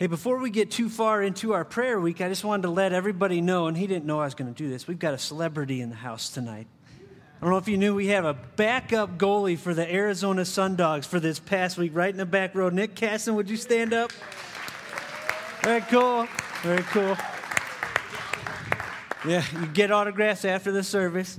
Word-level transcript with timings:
Hey, 0.00 0.06
before 0.06 0.38
we 0.38 0.48
get 0.48 0.70
too 0.70 0.88
far 0.88 1.22
into 1.22 1.52
our 1.52 1.62
prayer 1.62 2.00
week, 2.00 2.22
I 2.22 2.30
just 2.30 2.42
wanted 2.42 2.62
to 2.62 2.70
let 2.70 2.94
everybody 2.94 3.42
know, 3.42 3.66
and 3.66 3.76
he 3.76 3.86
didn't 3.86 4.06
know 4.06 4.18
I 4.18 4.24
was 4.24 4.34
going 4.34 4.50
to 4.50 4.56
do 4.56 4.70
this. 4.70 4.88
We've 4.88 4.98
got 4.98 5.12
a 5.12 5.18
celebrity 5.18 5.82
in 5.82 5.90
the 5.90 5.94
house 5.94 6.30
tonight. 6.30 6.66
I 6.96 7.40
don't 7.42 7.50
know 7.50 7.58
if 7.58 7.68
you 7.68 7.76
knew 7.76 7.94
we 7.94 8.06
have 8.06 8.24
a 8.24 8.32
backup 8.32 9.18
goalie 9.18 9.58
for 9.58 9.74
the 9.74 9.86
Arizona 9.94 10.40
Sundogs 10.40 11.04
for 11.04 11.20
this 11.20 11.38
past 11.38 11.76
week, 11.76 11.90
right 11.94 12.08
in 12.08 12.16
the 12.16 12.24
back 12.24 12.54
row. 12.54 12.70
Nick 12.70 12.94
Casson, 12.94 13.34
would 13.34 13.50
you 13.50 13.58
stand 13.58 13.92
up? 13.92 14.10
Very 15.60 15.82
cool. 15.82 16.26
Very 16.62 16.82
cool. 16.84 17.14
Yeah, 19.28 19.44
you 19.60 19.66
get 19.66 19.90
autographs 19.92 20.46
after 20.46 20.72
the 20.72 20.82
service. 20.82 21.38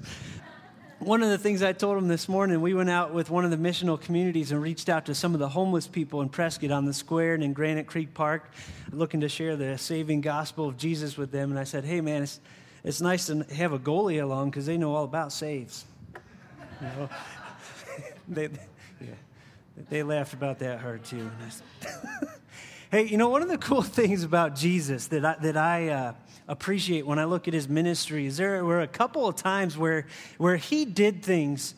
One 1.02 1.24
of 1.24 1.30
the 1.30 1.40
things 1.40 1.64
I 1.64 1.74
told 1.74 1.98
him 1.98 2.08
this 2.08 2.30
morning, 2.30 2.62
we 2.62 2.76
went 2.76 2.92
out 2.92 3.12
with 3.12 3.32
one 3.32 3.44
of 3.44 3.50
the 3.50 3.58
missional 3.58 4.00
communities 4.00 4.52
and 4.52 4.62
reached 4.62 4.88
out 4.88 5.08
to 5.08 5.16
some 5.16 5.34
of 5.34 5.40
the 5.40 5.50
homeless 5.50 5.88
people 5.88 6.22
in 6.22 6.30
Prescott 6.30 6.70
on 6.70 6.86
the 6.86 6.94
square 6.94 7.34
and 7.34 7.44
in 7.44 7.54
Granite 7.54 7.88
Creek 7.88 8.14
Park, 8.14 8.52
looking 8.92 9.22
to 9.22 9.28
share 9.28 9.56
the 9.56 9.80
saving 9.80 10.22
gospel 10.22 10.68
of 10.68 10.78
Jesus 10.78 11.18
with 11.18 11.32
them. 11.32 11.50
And 11.50 11.60
I 11.60 11.64
said, 11.64 11.86
hey, 11.86 12.02
man, 12.02 12.22
it's, 12.22 12.40
it's 12.84 13.02
nice 13.02 13.26
to 13.26 13.44
have 13.52 13.74
a 13.74 13.80
goalie 13.80 14.22
along 14.22 14.52
because 14.52 14.68
they 14.68 14.78
know 14.78 14.94
all 14.94 15.04
about 15.04 15.34
saves. 15.34 15.86
You 16.80 16.88
know? 16.88 17.10
they, 18.28 18.50
yeah, 19.02 19.08
they 19.90 20.04
laughed 20.04 20.34
about 20.34 20.60
that 20.60 20.82
hard 20.82 21.04
too. 21.04 21.32
hey, 22.92 23.08
you 23.08 23.18
know, 23.18 23.30
one 23.30 23.42
of 23.42 23.48
the 23.48 23.58
cool 23.58 23.82
things 23.82 24.24
about 24.24 24.56
Jesus 24.56 25.08
that 25.08 25.26
I, 25.26 25.36
that 25.42 25.58
I, 25.58 25.88
uh, 25.90 26.14
appreciate 26.52 27.08
when 27.08 27.18
I 27.18 27.24
look 27.24 27.48
at 27.48 27.54
his 27.54 27.70
ministry 27.70 28.26
is 28.26 28.36
there 28.36 28.64
were 28.66 28.82
a 28.82 28.88
couple 28.88 29.26
of 29.26 29.38
times 29.38 29.78
where, 29.78 30.06
where 30.38 30.58
he 30.58 30.84
did 30.84 31.24
things 31.24 31.76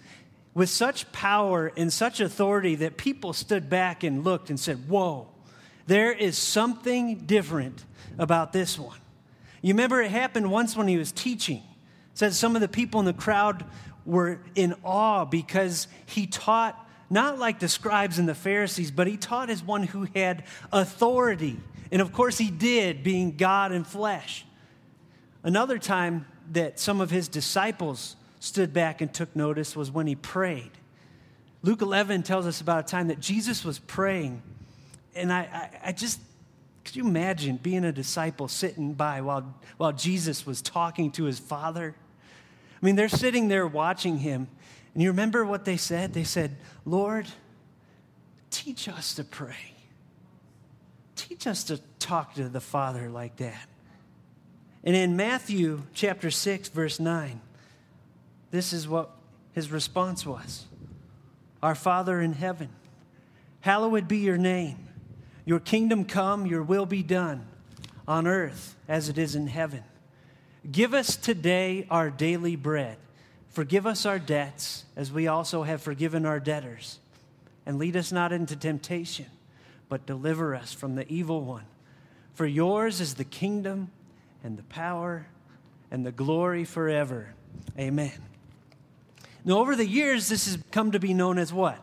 with 0.55 0.68
such 0.68 1.12
power 1.12 1.72
and 1.77 1.94
such 1.94 2.20
authority 2.20 2.73
that 2.76 2.98
people 2.98 3.34
stood 3.34 3.70
back 3.70 4.04
and 4.04 4.23
looked 4.23 4.49
and 4.49 4.59
said, 4.59 4.90
Whoa, 4.90 5.27
there 5.86 6.12
is 6.12 6.40
something 6.40 7.20
different 7.20 7.86
about 8.18 8.52
this 8.52 8.80
one. 8.80 8.98
You 9.62 9.76
remember 9.76 10.02
it 10.02 10.09
happened 10.09 10.52
once 10.52 10.76
when 10.76 10.88
he 10.88 10.98
was 10.98 11.12
teaching. 11.12 11.57
It 11.57 12.18
says 12.18 12.38
some 12.38 12.55
of 12.55 12.62
the 12.62 12.68
people 12.68 12.99
in 12.99 13.05
the 13.05 13.13
crowd 13.13 13.63
were 14.07 14.40
in 14.55 14.74
awe 14.84 15.24
because 15.24 15.88
he 16.07 16.26
taught 16.26 16.79
not 17.12 17.38
like 17.38 17.60
the 17.60 17.70
scribes 17.70 18.18
and 18.18 18.27
the 18.27 18.34
Pharisees, 18.34 18.90
but 18.90 19.05
he 19.05 19.18
taught 19.18 19.51
as 19.51 19.63
one 19.63 19.84
who 19.84 20.07
had 20.16 20.46
authority. 20.71 21.60
And 21.91 22.01
of 22.01 22.12
course, 22.12 22.40
he 22.40 22.49
did, 22.49 23.04
being 23.04 23.38
God 23.38 23.71
in 23.71 23.84
flesh. 23.84 24.46
Another 25.44 25.77
time 25.77 26.26
that 26.52 26.80
some 26.80 27.02
of 27.02 27.12
his 27.12 27.27
disciples 27.27 28.16
stood 28.40 28.74
back 28.74 29.02
and 29.02 29.13
took 29.13 29.36
notice 29.36 29.76
was 29.76 29.91
when 29.91 30.08
he 30.08 30.16
prayed. 30.16 30.72
Luke 31.62 31.82
11 31.82 32.24
tells 32.24 32.46
us 32.46 32.60
about 32.60 32.85
a 32.85 32.88
time 32.88 33.08
that 33.08 33.20
Jesus 33.20 33.63
was 33.63 33.80
praying. 33.80 34.41
And 35.16 35.32
I, 35.32 35.40
I, 35.41 35.70
I 35.90 35.91
just, 35.91 36.20
could 36.84 36.96
you 36.96 37.08
imagine 37.08 37.58
being 37.58 37.85
a 37.85 37.91
disciple 37.91 38.48
sitting 38.48 38.94
by 38.94 39.22
while, 39.22 39.55
while 39.77 39.94
Jesus 39.94 40.46
was 40.46 40.62
talking 40.62 41.12
to 41.12 41.24
his 41.24 41.40
Father? 41.40 41.96
I 42.82 42.85
mean, 42.85 42.96
they're 42.96 43.07
sitting 43.07 43.48
there 43.48 43.66
watching 43.66 44.18
him. 44.20 44.48
And 44.94 45.02
you 45.02 45.10
remember 45.10 45.46
what 45.46 45.66
they 45.66 45.78
said? 45.78 46.13
They 46.13 46.26
said, 46.26 46.57
Lord, 46.85 47.28
teach 48.50 48.90
us 48.90 49.13
to 49.16 49.24
pray. 49.24 49.74
Teach 51.16 51.48
us 51.48 51.63
to 51.66 51.80
talk 52.00 52.34
to 52.35 52.50
the 52.50 52.60
Father 52.60 53.10
like 53.10 53.38
that. 53.38 53.70
And 54.84 54.95
in 54.95 55.15
Matthew 55.15 55.84
chapter 55.93 56.29
6, 56.29 56.70
verse 56.70 56.99
9, 56.99 57.39
this 58.51 58.73
is 58.73 58.87
what 58.87 59.12
his 59.53 59.71
response 59.71 60.26
was 60.26 60.65
Our 61.62 61.76
Father 61.76 62.20
in 62.20 62.34
heaven, 62.34 62.70
hallowed 63.61 64.07
be 64.07 64.17
your 64.17 64.38
name. 64.38 64.78
Your 65.45 65.59
kingdom 65.59 66.06
come, 66.06 66.45
your 66.45 66.63
will 66.63 66.85
be 66.85 67.03
done 67.03 67.45
on 68.07 68.28
earth 68.28 68.75
as 68.88 69.09
it 69.09 69.17
is 69.17 69.35
in 69.35 69.47
heaven. 69.47 69.84
Give 70.69 70.94
us 70.94 71.17
today 71.17 71.85
our 71.89 72.09
daily 72.09 72.56
bread. 72.56 72.97
Forgive 73.50 73.85
us 73.85 74.06
our 74.06 74.19
debts 74.19 74.85
as 74.95 75.11
we 75.11 75.27
also 75.27 75.63
have 75.63 75.81
forgiven 75.81 76.25
our 76.25 76.39
debtors. 76.39 76.99
And 77.66 77.77
lead 77.77 77.95
us 77.95 78.11
not 78.11 78.31
into 78.31 78.55
temptation, 78.55 79.25
but 79.89 80.05
deliver 80.05 80.55
us 80.55 80.73
from 80.73 80.95
the 80.95 81.07
evil 81.11 81.41
one. 81.41 81.66
For 82.33 82.45
yours 82.45 83.01
is 83.01 83.16
the 83.16 83.23
kingdom 83.23 83.91
and 84.43 84.57
the 84.57 84.63
power 84.63 85.27
and 85.89 86.05
the 86.05 86.11
glory 86.11 86.65
forever. 86.65 87.33
Amen. 87.79 88.11
Now, 89.45 89.57
over 89.59 89.75
the 89.75 89.85
years, 89.85 90.29
this 90.29 90.45
has 90.45 90.57
come 90.71 90.91
to 90.91 90.99
be 90.99 91.13
known 91.13 91.37
as 91.37 91.51
what? 91.51 91.79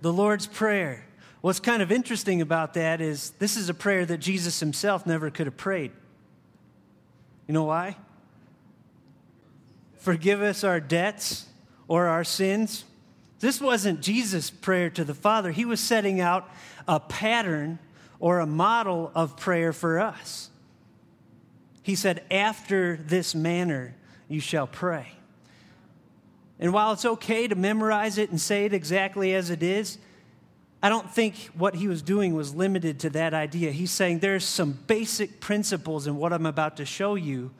The 0.00 0.12
Lord's 0.12 0.46
Prayer. 0.46 1.06
What's 1.40 1.60
kind 1.60 1.82
of 1.82 1.92
interesting 1.92 2.40
about 2.40 2.74
that 2.74 3.00
is 3.00 3.30
this 3.38 3.56
is 3.56 3.68
a 3.68 3.74
prayer 3.74 4.06
that 4.06 4.18
Jesus 4.18 4.60
himself 4.60 5.06
never 5.06 5.30
could 5.30 5.46
have 5.46 5.56
prayed. 5.56 5.92
You 7.46 7.54
know 7.54 7.64
why? 7.64 7.96
Forgive 9.98 10.40
us 10.40 10.64
our 10.64 10.80
debts 10.80 11.46
or 11.88 12.06
our 12.06 12.24
sins. 12.24 12.84
This 13.40 13.60
wasn't 13.60 14.00
Jesus' 14.00 14.50
prayer 14.50 14.88
to 14.90 15.04
the 15.04 15.14
Father. 15.14 15.50
He 15.50 15.64
was 15.64 15.80
setting 15.80 16.20
out 16.20 16.48
a 16.88 17.00
pattern 17.00 17.78
or 18.20 18.40
a 18.40 18.46
model 18.46 19.10
of 19.14 19.36
prayer 19.36 19.72
for 19.72 20.00
us. 20.00 20.48
He 21.84 21.94
said, 21.94 22.24
After 22.30 22.96
this 22.96 23.34
manner 23.34 23.94
you 24.26 24.40
shall 24.40 24.66
pray. 24.66 25.12
And 26.58 26.72
while 26.72 26.92
it's 26.92 27.04
okay 27.04 27.46
to 27.46 27.54
memorize 27.54 28.16
it 28.16 28.30
and 28.30 28.40
say 28.40 28.64
it 28.64 28.72
exactly 28.72 29.34
as 29.34 29.50
it 29.50 29.62
is, 29.62 29.98
I 30.82 30.88
don't 30.88 31.10
think 31.10 31.36
what 31.54 31.74
he 31.74 31.86
was 31.86 32.00
doing 32.00 32.34
was 32.34 32.54
limited 32.54 33.00
to 33.00 33.10
that 33.10 33.34
idea. 33.34 33.70
He's 33.70 33.90
saying 33.90 34.20
there's 34.20 34.46
some 34.46 34.72
basic 34.86 35.40
principles 35.40 36.06
in 36.06 36.16
what 36.16 36.32
I'm 36.32 36.46
about 36.46 36.78
to 36.78 36.86
show 36.86 37.16
you 37.16 37.50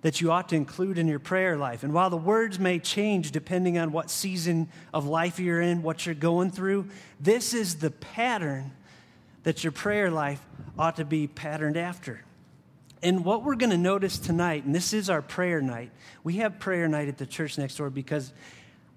that 0.00 0.22
you 0.22 0.32
ought 0.32 0.48
to 0.48 0.56
include 0.56 0.96
in 0.96 1.06
your 1.06 1.18
prayer 1.18 1.58
life. 1.58 1.82
And 1.82 1.92
while 1.92 2.08
the 2.08 2.16
words 2.16 2.58
may 2.58 2.78
change 2.78 3.32
depending 3.32 3.76
on 3.76 3.92
what 3.92 4.10
season 4.10 4.70
of 4.94 5.06
life 5.06 5.38
you're 5.38 5.60
in, 5.60 5.82
what 5.82 6.06
you're 6.06 6.14
going 6.14 6.52
through, 6.52 6.88
this 7.20 7.52
is 7.52 7.76
the 7.76 7.90
pattern 7.90 8.70
that 9.42 9.62
your 9.62 9.72
prayer 9.72 10.10
life 10.10 10.40
ought 10.78 10.96
to 10.96 11.04
be 11.04 11.26
patterned 11.26 11.76
after. 11.76 12.22
And 13.02 13.24
what 13.24 13.44
we're 13.44 13.54
going 13.54 13.70
to 13.70 13.78
notice 13.78 14.18
tonight, 14.18 14.64
and 14.64 14.74
this 14.74 14.92
is 14.92 15.08
our 15.08 15.22
prayer 15.22 15.60
night, 15.60 15.92
we 16.24 16.34
have 16.36 16.58
prayer 16.58 16.88
night 16.88 17.08
at 17.08 17.18
the 17.18 17.26
church 17.26 17.56
next 17.56 17.76
door 17.76 17.90
because 17.90 18.32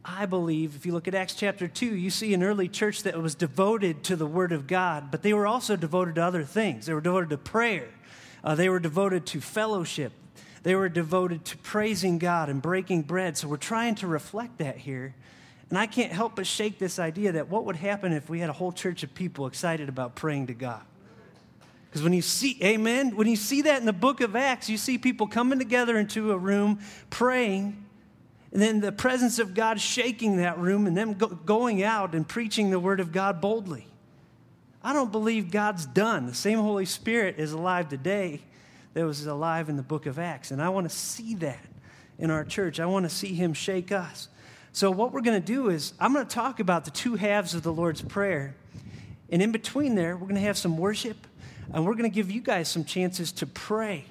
I 0.03 0.25
believe 0.25 0.75
if 0.75 0.85
you 0.85 0.93
look 0.93 1.07
at 1.07 1.13
Acts 1.13 1.35
chapter 1.35 1.67
2, 1.67 1.95
you 1.95 2.09
see 2.09 2.33
an 2.33 2.41
early 2.41 2.67
church 2.67 3.03
that 3.03 3.21
was 3.21 3.35
devoted 3.35 4.03
to 4.05 4.15
the 4.15 4.25
Word 4.25 4.51
of 4.51 4.65
God, 4.65 5.11
but 5.11 5.21
they 5.21 5.33
were 5.33 5.45
also 5.45 5.75
devoted 5.75 6.15
to 6.15 6.23
other 6.23 6.43
things. 6.43 6.87
They 6.87 6.93
were 6.93 7.01
devoted 7.01 7.29
to 7.29 7.37
prayer, 7.37 7.89
uh, 8.43 8.55
they 8.55 8.69
were 8.69 8.79
devoted 8.79 9.27
to 9.27 9.41
fellowship, 9.41 10.13
they 10.63 10.73
were 10.73 10.89
devoted 10.89 11.45
to 11.45 11.57
praising 11.59 12.17
God 12.17 12.49
and 12.49 12.61
breaking 12.61 13.03
bread. 13.03 13.37
So 13.37 13.47
we're 13.47 13.57
trying 13.57 13.95
to 13.95 14.07
reflect 14.07 14.57
that 14.57 14.77
here. 14.77 15.13
And 15.69 15.77
I 15.77 15.85
can't 15.85 16.11
help 16.11 16.35
but 16.35 16.45
shake 16.45 16.79
this 16.79 16.99
idea 16.99 17.31
that 17.33 17.47
what 17.47 17.65
would 17.65 17.77
happen 17.77 18.11
if 18.11 18.29
we 18.29 18.39
had 18.39 18.49
a 18.49 18.53
whole 18.53 18.73
church 18.73 19.03
of 19.03 19.13
people 19.13 19.47
excited 19.47 19.87
about 19.87 20.15
praying 20.15 20.47
to 20.47 20.53
God? 20.53 20.81
Because 21.91 22.03
when 22.03 22.13
you 22.13 22.21
see, 22.21 22.57
amen, 22.63 23.17
when 23.17 23.27
you 23.27 23.35
see 23.35 23.63
that 23.63 23.81
in 23.81 23.85
the 23.85 23.91
book 23.91 24.21
of 24.21 24.33
Acts, 24.33 24.69
you 24.69 24.77
see 24.77 24.97
people 24.97 25.27
coming 25.27 25.59
together 25.59 25.97
into 25.97 26.31
a 26.31 26.37
room 26.37 26.79
praying, 27.09 27.85
and 28.53 28.61
then 28.61 28.79
the 28.79 28.93
presence 28.93 29.39
of 29.39 29.53
God 29.53 29.81
shaking 29.81 30.37
that 30.37 30.57
room, 30.57 30.87
and 30.87 30.95
them 30.95 31.15
go, 31.15 31.27
going 31.27 31.83
out 31.83 32.15
and 32.15 32.25
preaching 32.25 32.69
the 32.69 32.79
word 32.79 33.01
of 33.01 33.11
God 33.11 33.41
boldly. 33.41 33.87
I 34.81 34.93
don't 34.93 35.11
believe 35.11 35.51
God's 35.51 35.85
done. 35.85 36.27
The 36.27 36.33
same 36.33 36.59
Holy 36.59 36.85
Spirit 36.85 37.35
is 37.37 37.51
alive 37.51 37.89
today 37.89 38.39
that 38.93 39.05
was 39.05 39.25
alive 39.25 39.67
in 39.67 39.75
the 39.75 39.83
book 39.83 40.05
of 40.05 40.17
Acts. 40.17 40.51
And 40.51 40.61
I 40.61 40.69
want 40.69 40.89
to 40.89 40.95
see 40.95 41.35
that 41.35 41.65
in 42.17 42.31
our 42.31 42.45
church. 42.45 42.79
I 42.79 42.85
want 42.85 43.03
to 43.03 43.09
see 43.09 43.33
Him 43.33 43.53
shake 43.53 43.91
us. 43.91 44.29
So, 44.71 44.89
what 44.91 45.11
we're 45.11 45.21
going 45.21 45.39
to 45.39 45.45
do 45.45 45.67
is, 45.67 45.93
I'm 45.99 46.13
going 46.13 46.25
to 46.25 46.33
talk 46.33 46.61
about 46.61 46.85
the 46.85 46.91
two 46.91 47.15
halves 47.15 47.53
of 47.53 47.63
the 47.63 47.73
Lord's 47.73 48.01
Prayer. 48.01 48.55
And 49.29 49.41
in 49.41 49.51
between 49.51 49.95
there, 49.95 50.15
we're 50.15 50.27
going 50.27 50.35
to 50.35 50.41
have 50.41 50.57
some 50.57 50.77
worship 50.77 51.27
and 51.73 51.85
we're 51.85 51.93
going 51.93 52.09
to 52.09 52.13
give 52.13 52.29
you 52.29 52.41
guys 52.41 52.67
some 52.67 52.83
chances 52.83 53.31
to 53.33 53.45
pray, 53.45 54.05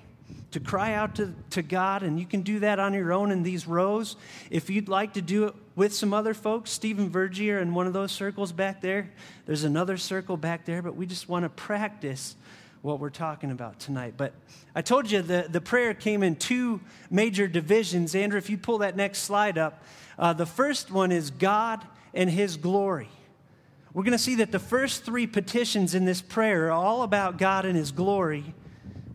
to 0.53 0.61
cry 0.61 0.95
out 0.95 1.17
to, 1.17 1.35
to 1.51 1.63
God. 1.63 2.03
And 2.03 2.19
you 2.19 2.27
can 2.27 2.43
do 2.43 2.61
that 2.61 2.79
on 2.79 2.95
your 2.95 3.13
own 3.13 3.31
in 3.31 3.43
these 3.43 3.67
rows. 3.67 4.17
If 4.51 4.71
you'd 4.71 4.89
like 4.89 5.15
to 5.15 5.23
do 5.23 5.45
it 5.47 5.55
with 5.77 5.95
some 5.95 6.15
other 6.15 6.35
folks, 6.35 6.71
Stephen 6.71 7.11
Vergier 7.11 7.61
in 7.61 7.75
one 7.75 7.87
of 7.87 7.93
those 7.93 8.13
circles 8.13 8.53
back 8.53 8.81
there. 8.81 9.11
There's 9.47 9.65
another 9.65 9.97
circle 9.97 10.37
back 10.37 10.65
there, 10.65 10.83
but 10.83 10.97
we 10.97 11.07
just 11.07 11.29
want 11.29 11.45
to 11.45 11.51
practice 11.51 12.37
what 12.83 12.99
we're 12.99 13.11
talking 13.11 13.51
about 13.51 13.79
tonight. 13.79 14.15
But 14.17 14.33
I 14.75 14.81
told 14.81 15.11
you 15.11 15.21
the, 15.21 15.47
the 15.49 15.61
prayer 15.61 15.93
came 15.93 16.23
in 16.23 16.37
two 16.37 16.81
major 17.11 17.47
divisions. 17.47 18.15
Andrew, 18.15 18.39
if 18.39 18.49
you 18.49 18.57
pull 18.57 18.79
that 18.79 18.97
next 18.97 19.19
slide 19.19 19.59
up, 19.59 19.85
uh, 20.19 20.33
the 20.33 20.47
first 20.47 20.91
one 20.91 21.13
is 21.13 21.31
God 21.31 21.85
and 22.15 22.31
His 22.31 22.57
glory 22.57 23.09
we're 23.93 24.05
going 24.05 24.13
to 24.13 24.19
see 24.19 24.37
that 24.37 24.53
the 24.53 24.61
first 24.61 25.05
three 25.05 25.27
petitions 25.27 25.95
in 25.95 26.05
this 26.05 26.23
prayer 26.23 26.69
are 26.69 26.73
all 26.73 27.03
about 27.03 27.39
God 27.39 27.65
and 27.65 27.77
His 27.77 27.91
glory. 27.91 28.55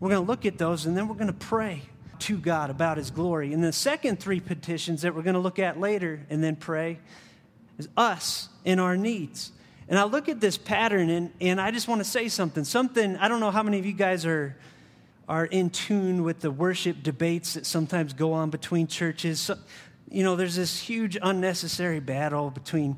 We're 0.00 0.10
going 0.10 0.22
to 0.22 0.26
look 0.26 0.44
at 0.44 0.58
those 0.58 0.84
and 0.84 0.96
then 0.96 1.08
we're 1.08 1.14
going 1.14 1.28
to 1.28 1.32
pray 1.32 1.82
to 2.20 2.36
God 2.36 2.68
about 2.68 2.98
His 2.98 3.10
glory. 3.10 3.54
And 3.54 3.64
the 3.64 3.72
second 3.72 4.20
three 4.20 4.40
petitions 4.40 5.02
that 5.02 5.14
we're 5.14 5.22
going 5.22 5.34
to 5.34 5.40
look 5.40 5.58
at 5.58 5.80
later 5.80 6.26
and 6.28 6.44
then 6.44 6.56
pray 6.56 6.98
is 7.78 7.88
us 7.96 8.50
and 8.66 8.78
our 8.78 8.96
needs. 8.96 9.52
And 9.88 9.98
I 9.98 10.04
look 10.04 10.28
at 10.28 10.40
this 10.40 10.58
pattern 10.58 11.08
and, 11.08 11.32
and 11.40 11.60
I 11.60 11.70
just 11.70 11.88
want 11.88 12.00
to 12.00 12.04
say 12.04 12.28
something. 12.28 12.64
Something, 12.64 13.16
I 13.16 13.28
don't 13.28 13.40
know 13.40 13.50
how 13.50 13.62
many 13.62 13.78
of 13.78 13.86
you 13.86 13.92
guys 13.94 14.26
are, 14.26 14.56
are 15.26 15.46
in 15.46 15.70
tune 15.70 16.22
with 16.22 16.40
the 16.40 16.50
worship 16.50 17.02
debates 17.02 17.54
that 17.54 17.64
sometimes 17.64 18.12
go 18.12 18.34
on 18.34 18.50
between 18.50 18.88
churches. 18.88 19.40
So, 19.40 19.56
you 20.10 20.22
know, 20.22 20.36
there's 20.36 20.56
this 20.56 20.78
huge 20.80 21.16
unnecessary 21.20 22.00
battle 22.00 22.50
between 22.50 22.96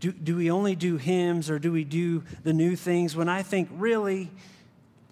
do, 0.00 0.12
do 0.12 0.36
we 0.36 0.50
only 0.50 0.74
do 0.74 0.96
hymns 0.96 1.50
or 1.50 1.58
do 1.58 1.70
we 1.70 1.84
do 1.84 2.24
the 2.42 2.54
new 2.54 2.74
things? 2.74 3.14
When 3.14 3.28
I 3.28 3.42
think, 3.42 3.68
really, 3.72 4.30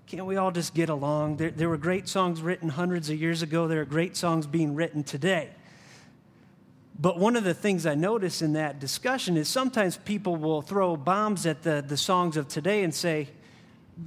can't 0.06 0.24
we 0.24 0.36
all 0.36 0.50
just 0.50 0.74
get 0.74 0.88
along? 0.88 1.36
There, 1.36 1.50
there 1.50 1.68
were 1.68 1.76
great 1.76 2.08
songs 2.08 2.40
written 2.40 2.70
hundreds 2.70 3.10
of 3.10 3.20
years 3.20 3.42
ago, 3.42 3.68
there 3.68 3.82
are 3.82 3.84
great 3.84 4.16
songs 4.16 4.46
being 4.46 4.74
written 4.74 5.04
today. 5.04 5.50
But 6.98 7.18
one 7.18 7.36
of 7.36 7.44
the 7.44 7.54
things 7.54 7.86
I 7.86 7.94
notice 7.94 8.42
in 8.42 8.54
that 8.54 8.80
discussion 8.80 9.36
is 9.36 9.46
sometimes 9.48 9.98
people 9.98 10.36
will 10.36 10.62
throw 10.62 10.96
bombs 10.96 11.46
at 11.46 11.62
the, 11.62 11.84
the 11.86 11.96
songs 11.96 12.36
of 12.36 12.48
today 12.48 12.82
and 12.82 12.92
say, 12.92 13.28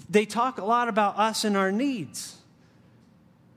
they 0.10 0.26
talk 0.26 0.58
a 0.58 0.66
lot 0.66 0.90
about 0.90 1.18
us 1.18 1.46
and 1.46 1.56
our 1.56 1.72
needs. 1.72 2.38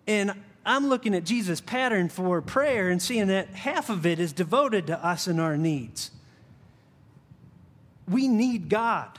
And 0.07 0.35
I'm 0.67 0.89
looking 0.89 1.15
at 1.15 1.25
Jesus' 1.25 1.61
pattern 1.61 2.11
for 2.11 2.41
prayer 2.43 2.91
and 2.91 3.01
seeing 3.01 3.29
that 3.29 3.49
half 3.49 3.91
of 3.91 4.05
it 4.05 4.21
is 4.21 4.33
devoted 4.33 4.87
to 4.89 5.05
us 5.05 5.27
and 5.27 5.41
our 5.41 5.57
needs. 5.57 6.11
We 8.09 8.29
need 8.29 8.69
God. 8.69 9.19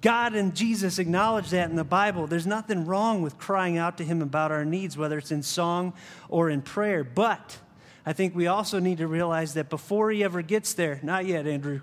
God 0.00 0.34
and 0.34 0.54
Jesus 0.54 0.98
acknowledge 0.98 1.50
that 1.50 1.68
in 1.68 1.76
the 1.76 1.84
Bible. 1.84 2.26
There's 2.26 2.46
nothing 2.46 2.86
wrong 2.86 3.20
with 3.22 3.38
crying 3.38 3.76
out 3.76 3.98
to 3.98 4.04
Him 4.04 4.22
about 4.22 4.50
our 4.50 4.64
needs, 4.64 4.96
whether 4.96 5.18
it's 5.18 5.30
in 5.30 5.42
song 5.42 5.92
or 6.28 6.48
in 6.48 6.62
prayer. 6.62 7.04
But 7.04 7.58
I 8.06 8.12
think 8.12 8.34
we 8.34 8.46
also 8.46 8.78
need 8.78 8.98
to 8.98 9.06
realize 9.06 9.54
that 9.54 9.68
before 9.68 10.10
He 10.10 10.24
ever 10.24 10.42
gets 10.42 10.74
there, 10.74 11.00
not 11.02 11.26
yet, 11.26 11.46
Andrew, 11.46 11.80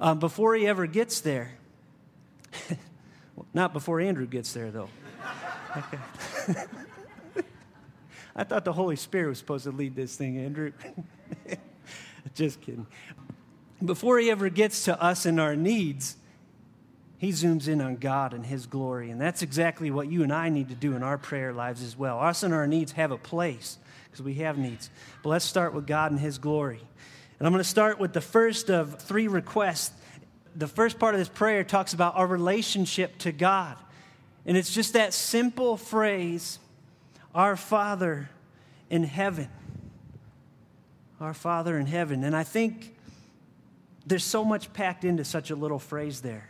um, 0.00 0.18
before 0.18 0.54
He 0.56 0.66
ever 0.66 0.86
gets 0.86 1.20
there, 1.20 1.52
not 3.54 3.72
before 3.72 4.00
Andrew 4.00 4.26
gets 4.26 4.52
there, 4.52 4.70
though. 4.70 4.88
I 8.34 8.44
thought 8.44 8.64
the 8.64 8.72
Holy 8.72 8.96
Spirit 8.96 9.28
was 9.28 9.38
supposed 9.38 9.64
to 9.64 9.70
lead 9.70 9.94
this 9.94 10.16
thing, 10.16 10.38
Andrew. 10.38 10.72
Just 12.34 12.60
kidding. 12.60 12.86
Before 13.84 14.18
He 14.18 14.30
ever 14.30 14.48
gets 14.48 14.84
to 14.84 15.00
us 15.02 15.26
and 15.26 15.40
our 15.40 15.56
needs, 15.56 16.16
he 17.18 17.30
zooms 17.30 17.66
in 17.66 17.80
on 17.80 17.96
God 17.96 18.34
and 18.34 18.44
His 18.44 18.66
glory. 18.66 19.10
And 19.10 19.20
that's 19.20 19.42
exactly 19.42 19.90
what 19.90 20.10
you 20.10 20.22
and 20.22 20.32
I 20.32 20.48
need 20.48 20.68
to 20.68 20.74
do 20.74 20.94
in 20.94 21.02
our 21.02 21.16
prayer 21.16 21.52
lives 21.52 21.82
as 21.82 21.96
well. 21.96 22.20
Us 22.20 22.42
and 22.42 22.52
our 22.52 22.66
needs 22.66 22.92
have 22.92 23.10
a 23.10 23.16
place 23.16 23.78
because 24.04 24.22
we 24.22 24.34
have 24.34 24.58
needs. 24.58 24.90
But 25.22 25.30
let's 25.30 25.44
start 25.44 25.72
with 25.72 25.86
God 25.86 26.10
and 26.10 26.20
His 26.20 26.38
glory. 26.38 26.80
And 27.38 27.46
I'm 27.46 27.52
going 27.52 27.62
to 27.62 27.68
start 27.68 27.98
with 27.98 28.12
the 28.12 28.20
first 28.20 28.70
of 28.70 29.00
three 29.00 29.28
requests. 29.28 29.92
The 30.54 30.68
first 30.68 30.98
part 30.98 31.14
of 31.14 31.18
this 31.18 31.28
prayer 31.28 31.64
talks 31.64 31.94
about 31.94 32.16
our 32.16 32.26
relationship 32.26 33.16
to 33.18 33.32
God. 33.32 33.76
And 34.44 34.56
it's 34.56 34.72
just 34.72 34.92
that 34.92 35.12
simple 35.12 35.76
phrase, 35.76 36.58
Our 37.34 37.56
Father 37.56 38.28
in 38.90 39.04
heaven. 39.04 39.48
Our 41.18 41.34
Father 41.34 41.78
in 41.78 41.86
heaven. 41.86 42.24
And 42.24 42.36
I 42.36 42.44
think 42.44 42.94
there's 44.06 44.24
so 44.24 44.44
much 44.44 44.72
packed 44.72 45.04
into 45.04 45.24
such 45.24 45.50
a 45.50 45.56
little 45.56 45.78
phrase 45.78 46.20
there 46.20 46.48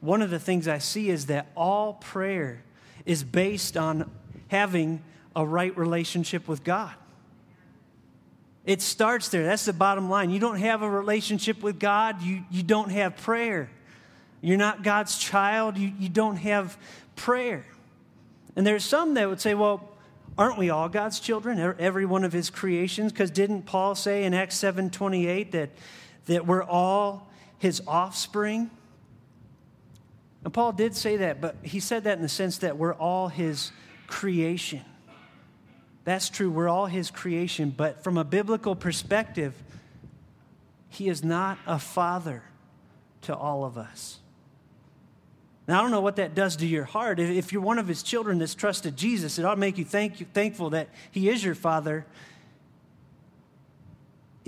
one 0.00 0.22
of 0.22 0.30
the 0.30 0.38
things 0.38 0.68
I 0.68 0.78
see 0.78 1.10
is 1.10 1.26
that 1.26 1.48
all 1.56 1.94
prayer 1.94 2.62
is 3.04 3.24
based 3.24 3.76
on 3.76 4.10
having 4.48 5.02
a 5.34 5.44
right 5.44 5.76
relationship 5.76 6.46
with 6.46 6.64
God. 6.64 6.94
It 8.64 8.82
starts 8.82 9.28
there. 9.28 9.44
That's 9.44 9.64
the 9.64 9.72
bottom 9.72 10.10
line. 10.10 10.30
You 10.30 10.40
don't 10.40 10.58
have 10.58 10.82
a 10.82 10.90
relationship 10.90 11.62
with 11.62 11.80
God, 11.80 12.22
you, 12.22 12.44
you 12.50 12.62
don't 12.62 12.90
have 12.90 13.16
prayer. 13.16 13.70
You're 14.40 14.58
not 14.58 14.82
God's 14.82 15.18
child, 15.18 15.76
you, 15.76 15.92
you 15.98 16.08
don't 16.08 16.36
have 16.36 16.76
prayer. 17.16 17.64
And 18.54 18.66
there's 18.66 18.84
some 18.84 19.14
that 19.14 19.28
would 19.28 19.40
say, 19.40 19.54
well, 19.54 19.88
aren't 20.36 20.58
we 20.58 20.70
all 20.70 20.88
God's 20.88 21.18
children, 21.18 21.58
every 21.78 22.04
one 22.04 22.22
of 22.24 22.32
his 22.32 22.50
creations? 22.50 23.10
Because 23.10 23.30
didn't 23.30 23.62
Paul 23.62 23.94
say 23.94 24.24
in 24.24 24.34
Acts 24.34 24.56
7:28 24.56 25.50
that, 25.52 25.70
that 26.28 26.46
we're 26.46 26.62
all 26.62 27.28
his 27.58 27.82
offspring? 27.86 28.70
And 30.44 30.54
Paul 30.54 30.72
did 30.72 30.94
say 30.94 31.16
that, 31.18 31.40
but 31.40 31.56
he 31.62 31.80
said 31.80 32.04
that 32.04 32.16
in 32.16 32.22
the 32.22 32.28
sense 32.28 32.58
that 32.58 32.78
we're 32.78 32.94
all 32.94 33.28
his 33.28 33.72
creation. 34.06 34.82
That's 36.04 36.30
true, 36.30 36.50
we're 36.50 36.68
all 36.68 36.86
his 36.86 37.10
creation, 37.10 37.74
but 37.76 38.02
from 38.02 38.16
a 38.16 38.24
biblical 38.24 38.74
perspective, 38.74 39.52
he 40.88 41.08
is 41.08 41.22
not 41.22 41.58
a 41.66 41.78
father 41.78 42.42
to 43.22 43.36
all 43.36 43.64
of 43.64 43.76
us. 43.76 44.20
Now, 45.66 45.80
I 45.80 45.82
don't 45.82 45.90
know 45.90 46.00
what 46.00 46.16
that 46.16 46.34
does 46.34 46.56
to 46.56 46.66
your 46.66 46.84
heart. 46.84 47.20
If 47.20 47.52
you're 47.52 47.60
one 47.60 47.78
of 47.78 47.86
his 47.86 48.02
children 48.02 48.38
that's 48.38 48.54
trusted 48.54 48.96
Jesus, 48.96 49.38
it 49.38 49.44
ought 49.44 49.56
to 49.56 49.60
make 49.60 49.76
you, 49.76 49.84
thank 49.84 50.18
you 50.18 50.24
thankful 50.32 50.70
that 50.70 50.88
he 51.10 51.28
is 51.28 51.44
your 51.44 51.54
father. 51.54 52.06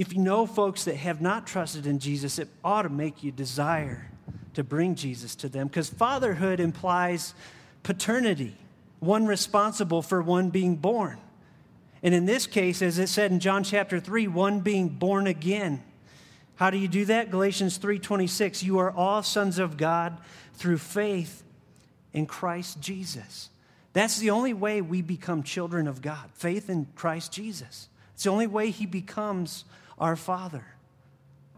If 0.01 0.15
you 0.15 0.21
know 0.23 0.47
folks 0.47 0.85
that 0.85 0.97
have 0.97 1.21
not 1.21 1.47
trusted 1.47 1.87
in 1.87 1.99
Jesus, 1.99 2.39
it 2.39 2.49
ought 2.65 2.85
to 2.85 2.89
make 2.89 3.23
you 3.23 3.31
desire 3.31 4.11
to 4.55 4.65
bring 4.65 4.95
Jesus 4.95 5.35
to 5.35 5.49
them 5.51 5.67
because 5.67 5.91
fatherhood 5.91 6.59
implies 6.59 7.35
paternity, 7.83 8.57
one 9.01 9.27
responsible 9.27 10.01
for 10.01 10.23
one 10.23 10.49
being 10.49 10.77
born. 10.77 11.19
And 12.03 12.15
in 12.15 12.25
this 12.25 12.47
case, 12.47 12.81
as 12.81 12.99
it 12.99 13.11
said 13.11 13.31
in 13.31 13.41
John 13.41 13.63
chapter 13.63 14.01
3, 14.01 14.27
one 14.27 14.61
being 14.61 14.89
born 14.89 15.27
again. 15.27 15.83
How 16.57 16.71
do 16.71 16.79
you 16.79 16.89
do 16.89 17.05
that? 17.05 17.31
Galatians 17.31 17.77
3:26, 17.77 18.63
you 18.63 18.79
are 18.79 18.91
all 18.91 19.23
sons 19.23 19.59
of 19.59 19.77
God 19.77 20.17
through 20.55 20.79
faith 20.79 21.43
in 22.15 22.25
Christ 22.25 22.81
Jesus. 22.81 23.51
That's 23.93 24.19
the 24.19 24.31
only 24.31 24.55
way 24.55 24.81
we 24.81 25.03
become 25.03 25.43
children 25.43 25.87
of 25.87 26.01
God. 26.01 26.31
Faith 26.33 26.71
in 26.71 26.87
Christ 26.95 27.33
Jesus. 27.33 27.91
It's 28.15 28.25
the 28.25 28.31
only 28.31 28.47
way 28.47 28.71
he 28.71 28.87
becomes 28.87 29.67
our 30.01 30.17
father. 30.17 30.65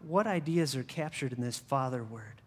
What 0.06 0.26
ideas 0.26 0.76
are 0.76 0.82
captured 0.82 1.32
in 1.32 1.40
this 1.40 1.58
father 1.58 2.02
word? 2.02 2.42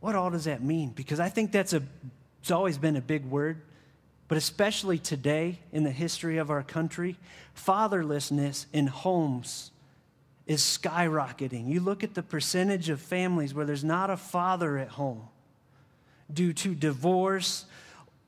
what 0.00 0.14
all 0.14 0.30
does 0.30 0.44
that 0.44 0.62
mean? 0.62 0.90
Because 0.90 1.20
I 1.20 1.28
think 1.28 1.52
that's 1.52 1.72
a, 1.72 1.82
it's 2.40 2.50
always 2.50 2.78
been 2.78 2.96
a 2.96 3.02
big 3.02 3.24
word, 3.26 3.60
but 4.28 4.38
especially 4.38 4.98
today 4.98 5.58
in 5.72 5.84
the 5.84 5.90
history 5.90 6.38
of 6.38 6.50
our 6.50 6.62
country, 6.62 7.16
fatherlessness 7.56 8.66
in 8.72 8.86
homes 8.86 9.70
is 10.46 10.62
skyrocketing. 10.62 11.68
You 11.68 11.80
look 11.80 12.02
at 12.02 12.14
the 12.14 12.22
percentage 12.22 12.88
of 12.88 13.00
families 13.00 13.54
where 13.54 13.66
there's 13.66 13.84
not 13.84 14.10
a 14.10 14.16
father 14.16 14.78
at 14.78 14.88
home 14.88 15.28
due 16.32 16.52
to 16.54 16.74
divorce 16.74 17.66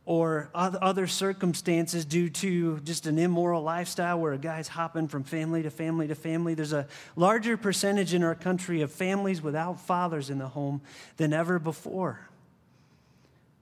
or 0.04 0.50
other 0.54 1.06
circumstances 1.06 2.04
due 2.04 2.28
to 2.28 2.80
just 2.80 3.06
an 3.06 3.18
immoral 3.18 3.62
lifestyle 3.62 4.18
where 4.18 4.32
a 4.32 4.38
guy's 4.38 4.66
hopping 4.66 5.06
from 5.06 5.22
family 5.22 5.62
to 5.62 5.70
family 5.70 6.08
to 6.08 6.14
family. 6.16 6.54
There's 6.54 6.72
a 6.72 6.88
larger 7.14 7.56
percentage 7.56 8.12
in 8.12 8.24
our 8.24 8.34
country 8.34 8.82
of 8.82 8.90
families 8.90 9.40
without 9.40 9.80
fathers 9.80 10.28
in 10.28 10.38
the 10.38 10.48
home 10.48 10.80
than 11.18 11.32
ever 11.32 11.60
before. 11.60 12.28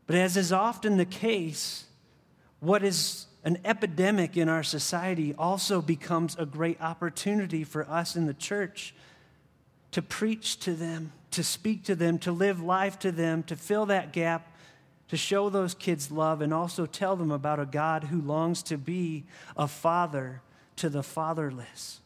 But 0.06 0.16
as 0.16 0.38
is 0.38 0.50
often 0.50 0.96
the 0.96 1.04
case, 1.04 1.84
what 2.60 2.82
is 2.82 3.26
an 3.44 3.58
epidemic 3.64 4.36
in 4.38 4.48
our 4.48 4.62
society 4.62 5.34
also 5.36 5.82
becomes 5.82 6.36
a 6.38 6.46
great 6.46 6.80
opportunity 6.80 7.64
for 7.64 7.88
us 7.88 8.16
in 8.16 8.26
the 8.26 8.34
church 8.34 8.94
to 9.92 10.00
preach 10.00 10.58
to 10.60 10.72
them, 10.72 11.12
to 11.32 11.44
speak 11.44 11.84
to 11.84 11.94
them, 11.94 12.18
to 12.20 12.32
live 12.32 12.62
life 12.62 12.98
to 13.00 13.12
them, 13.12 13.42
to 13.42 13.56
fill 13.56 13.86
that 13.86 14.12
gap 14.12 14.49
to 15.10 15.16
show 15.16 15.50
those 15.50 15.74
kids 15.74 16.12
love 16.12 16.40
and 16.40 16.54
also 16.54 16.86
tell 16.86 17.16
them 17.16 17.32
about 17.32 17.58
a 17.58 17.66
God 17.66 18.04
who 18.04 18.20
longs 18.20 18.62
to 18.62 18.78
be 18.78 19.24
a 19.56 19.66
father 19.66 20.40
to 20.76 20.88
the 20.88 21.02
fatherless. 21.02 21.98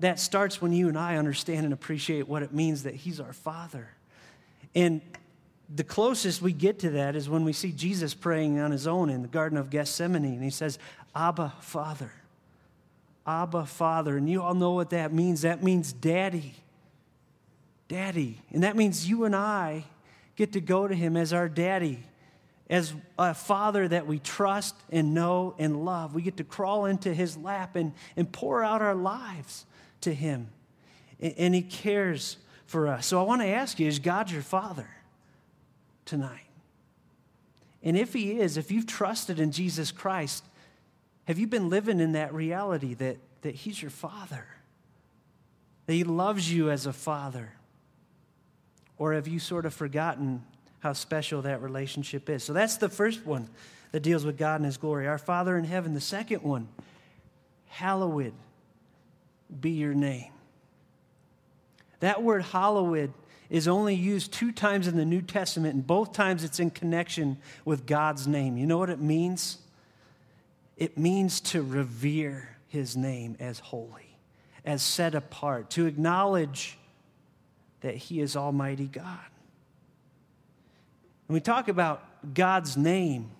That 0.00 0.18
starts 0.18 0.62
when 0.62 0.72
you 0.72 0.88
and 0.88 0.96
I 0.96 1.16
understand 1.18 1.64
and 1.64 1.74
appreciate 1.74 2.26
what 2.26 2.42
it 2.42 2.54
means 2.54 2.84
that 2.84 2.94
He's 2.94 3.20
our 3.20 3.34
Father. 3.34 3.90
And 4.74 5.02
the 5.74 5.84
closest 5.84 6.40
we 6.40 6.54
get 6.54 6.78
to 6.78 6.90
that 6.90 7.14
is 7.14 7.28
when 7.28 7.44
we 7.44 7.52
see 7.52 7.70
Jesus 7.70 8.14
praying 8.14 8.58
on 8.58 8.70
His 8.70 8.86
own 8.86 9.10
in 9.10 9.20
the 9.20 9.28
Garden 9.28 9.58
of 9.58 9.68
Gethsemane, 9.68 10.24
and 10.24 10.42
He 10.42 10.50
says, 10.50 10.78
Abba, 11.14 11.52
Father. 11.60 12.10
Abba, 13.26 13.66
Father. 13.66 14.16
And 14.16 14.30
you 14.30 14.40
all 14.40 14.54
know 14.54 14.72
what 14.72 14.90
that 14.90 15.12
means. 15.12 15.42
That 15.42 15.62
means 15.62 15.92
daddy. 15.92 16.54
Daddy. 17.88 18.40
And 18.50 18.62
that 18.62 18.76
means 18.76 19.06
you 19.06 19.24
and 19.24 19.36
I 19.36 19.84
get 20.36 20.52
to 20.52 20.60
go 20.60 20.86
to 20.88 20.94
Him 20.94 21.16
as 21.16 21.32
our 21.32 21.48
daddy, 21.48 22.00
as 22.68 22.94
a 23.18 23.34
father 23.34 23.86
that 23.88 24.06
we 24.06 24.18
trust 24.18 24.74
and 24.90 25.14
know 25.14 25.54
and 25.58 25.84
love. 25.84 26.14
We 26.14 26.22
get 26.22 26.36
to 26.38 26.44
crawl 26.44 26.86
into 26.86 27.12
His 27.12 27.36
lap 27.36 27.76
and, 27.76 27.92
and 28.16 28.30
pour 28.30 28.62
out 28.62 28.82
our 28.82 28.94
lives 28.94 29.66
to 30.02 30.14
Him. 30.14 30.48
And, 31.20 31.34
and 31.36 31.54
He 31.54 31.62
cares 31.62 32.38
for 32.66 32.88
us. 32.88 33.06
So 33.06 33.20
I 33.20 33.22
want 33.24 33.42
to 33.42 33.48
ask 33.48 33.78
you 33.78 33.86
is 33.86 33.98
God 33.98 34.30
your 34.30 34.42
Father 34.42 34.88
tonight? 36.04 36.40
And 37.82 37.96
if 37.96 38.12
He 38.12 38.40
is, 38.40 38.56
if 38.56 38.70
you've 38.70 38.86
trusted 38.86 39.38
in 39.38 39.52
Jesus 39.52 39.92
Christ, 39.92 40.44
have 41.24 41.38
you 41.38 41.46
been 41.46 41.68
living 41.68 42.00
in 42.00 42.12
that 42.12 42.34
reality 42.34 42.94
that, 42.94 43.18
that 43.42 43.54
He's 43.54 43.80
your 43.80 43.90
Father? 43.90 44.46
that 45.86 45.92
He 45.92 46.04
loves 46.04 46.52
you 46.52 46.70
as 46.70 46.86
a 46.86 46.92
father? 46.92 47.52
Or 48.98 49.14
have 49.14 49.26
you 49.26 49.38
sort 49.38 49.66
of 49.66 49.74
forgotten 49.74 50.44
how 50.80 50.92
special 50.92 51.42
that 51.42 51.62
relationship 51.62 52.28
is? 52.30 52.44
So 52.44 52.52
that's 52.52 52.76
the 52.76 52.88
first 52.88 53.26
one 53.26 53.48
that 53.92 54.00
deals 54.00 54.24
with 54.24 54.36
God 54.36 54.56
and 54.56 54.64
His 54.64 54.76
glory. 54.76 55.06
Our 55.06 55.18
Father 55.18 55.56
in 55.56 55.64
heaven. 55.64 55.94
The 55.94 56.00
second 56.00 56.42
one, 56.42 56.68
hallowed 57.66 58.34
be 59.60 59.70
your 59.70 59.94
name. 59.94 60.32
That 62.00 62.22
word 62.22 62.42
hallowed 62.42 63.12
is 63.50 63.68
only 63.68 63.94
used 63.94 64.32
two 64.32 64.52
times 64.52 64.88
in 64.88 64.96
the 64.96 65.04
New 65.04 65.22
Testament, 65.22 65.74
and 65.74 65.86
both 65.86 66.12
times 66.12 66.44
it's 66.44 66.58
in 66.58 66.70
connection 66.70 67.38
with 67.64 67.86
God's 67.86 68.26
name. 68.26 68.56
You 68.56 68.66
know 68.66 68.78
what 68.78 68.90
it 68.90 69.00
means? 69.00 69.58
It 70.76 70.98
means 70.98 71.40
to 71.42 71.62
revere 71.62 72.56
his 72.68 72.96
name 72.96 73.36
as 73.38 73.60
holy, 73.60 74.16
as 74.64 74.82
set 74.82 75.14
apart, 75.14 75.70
to 75.70 75.86
acknowledge 75.86 76.78
that 77.84 77.96
he 77.96 78.18
is 78.18 78.34
Almighty 78.34 78.86
God. 78.86 79.18
When 81.26 81.34
we 81.34 81.40
talk 81.40 81.68
about 81.68 82.02
God's 82.32 82.78
name, 82.78 83.30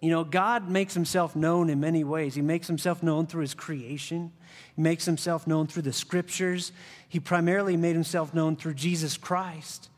you 0.00 0.08
know, 0.08 0.24
God 0.24 0.70
makes 0.70 0.94
himself 0.94 1.36
known 1.36 1.68
in 1.68 1.78
many 1.78 2.02
ways. 2.02 2.34
He 2.34 2.40
makes 2.40 2.66
himself 2.66 3.02
known 3.02 3.26
through 3.26 3.42
his 3.42 3.52
creation, 3.52 4.32
he 4.74 4.80
makes 4.80 5.04
himself 5.04 5.46
known 5.46 5.66
through 5.66 5.82
the 5.82 5.92
scriptures. 5.92 6.72
He 7.08 7.20
primarily 7.20 7.76
made 7.76 7.92
himself 7.94 8.32
known 8.32 8.56
through 8.56 8.74
Jesus 8.74 9.18
Christ. 9.18 9.90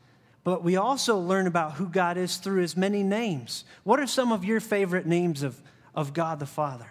But 0.43 0.61
we 0.61 0.75
also 0.75 1.17
learn 1.17 1.47
about 1.47 1.73
who 1.73 1.87
God 1.87 2.17
is 2.17 2.37
through 2.37 2.61
his 2.61 2.75
many 2.75 3.03
names. 3.03 3.63
What 3.83 4.01
are 4.01 4.07
some 4.07 4.33
of 4.33 4.43
your 4.43 4.59
favorite 4.59 5.05
names 5.05 5.43
of, 5.43 5.61
of 5.95 6.13
God 6.13 6.39
the 6.39 6.45
Father? 6.45 6.89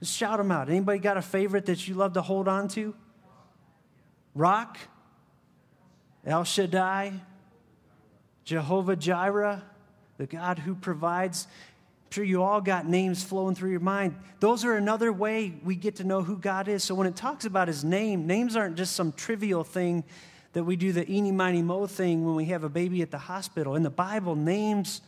Just 0.00 0.16
shout 0.16 0.36
them 0.36 0.52
out. 0.52 0.68
Anybody 0.68 0.98
got 0.98 1.16
a 1.16 1.22
favorite 1.22 1.66
that 1.66 1.88
you 1.88 1.94
love 1.94 2.12
to 2.12 2.22
hold 2.22 2.46
on 2.46 2.68
to? 2.68 2.94
Rock? 4.34 4.78
El 6.24 6.44
Shaddai? 6.44 7.12
Jehovah 8.44 8.96
Jireh? 8.96 9.62
The 10.18 10.26
God 10.26 10.58
who 10.58 10.74
provides 10.74 11.46
I'm 12.10 12.14
sure 12.14 12.24
you 12.24 12.42
all 12.42 12.60
got 12.60 12.88
names 12.88 13.22
flowing 13.22 13.54
through 13.54 13.70
your 13.70 13.78
mind. 13.78 14.16
Those 14.40 14.64
are 14.64 14.74
another 14.74 15.12
way 15.12 15.54
we 15.62 15.76
get 15.76 15.94
to 15.96 16.04
know 16.04 16.22
who 16.24 16.36
God 16.36 16.66
is. 16.66 16.82
So 16.82 16.92
when 16.92 17.06
it 17.06 17.14
talks 17.14 17.44
about 17.44 17.68
his 17.68 17.84
name, 17.84 18.26
names 18.26 18.56
aren't 18.56 18.76
just 18.76 18.96
some 18.96 19.12
trivial 19.12 19.62
thing 19.62 20.02
that 20.52 20.64
we 20.64 20.74
do 20.74 20.90
the 20.90 21.08
eeny, 21.08 21.30
miny, 21.30 21.62
mo 21.62 21.86
thing 21.86 22.24
when 22.26 22.34
we 22.34 22.46
have 22.46 22.64
a 22.64 22.68
baby 22.68 23.00
at 23.02 23.12
the 23.12 23.18
hospital. 23.18 23.76
In 23.76 23.84
the 23.84 23.90
Bible, 23.90 24.34
names 24.34 25.02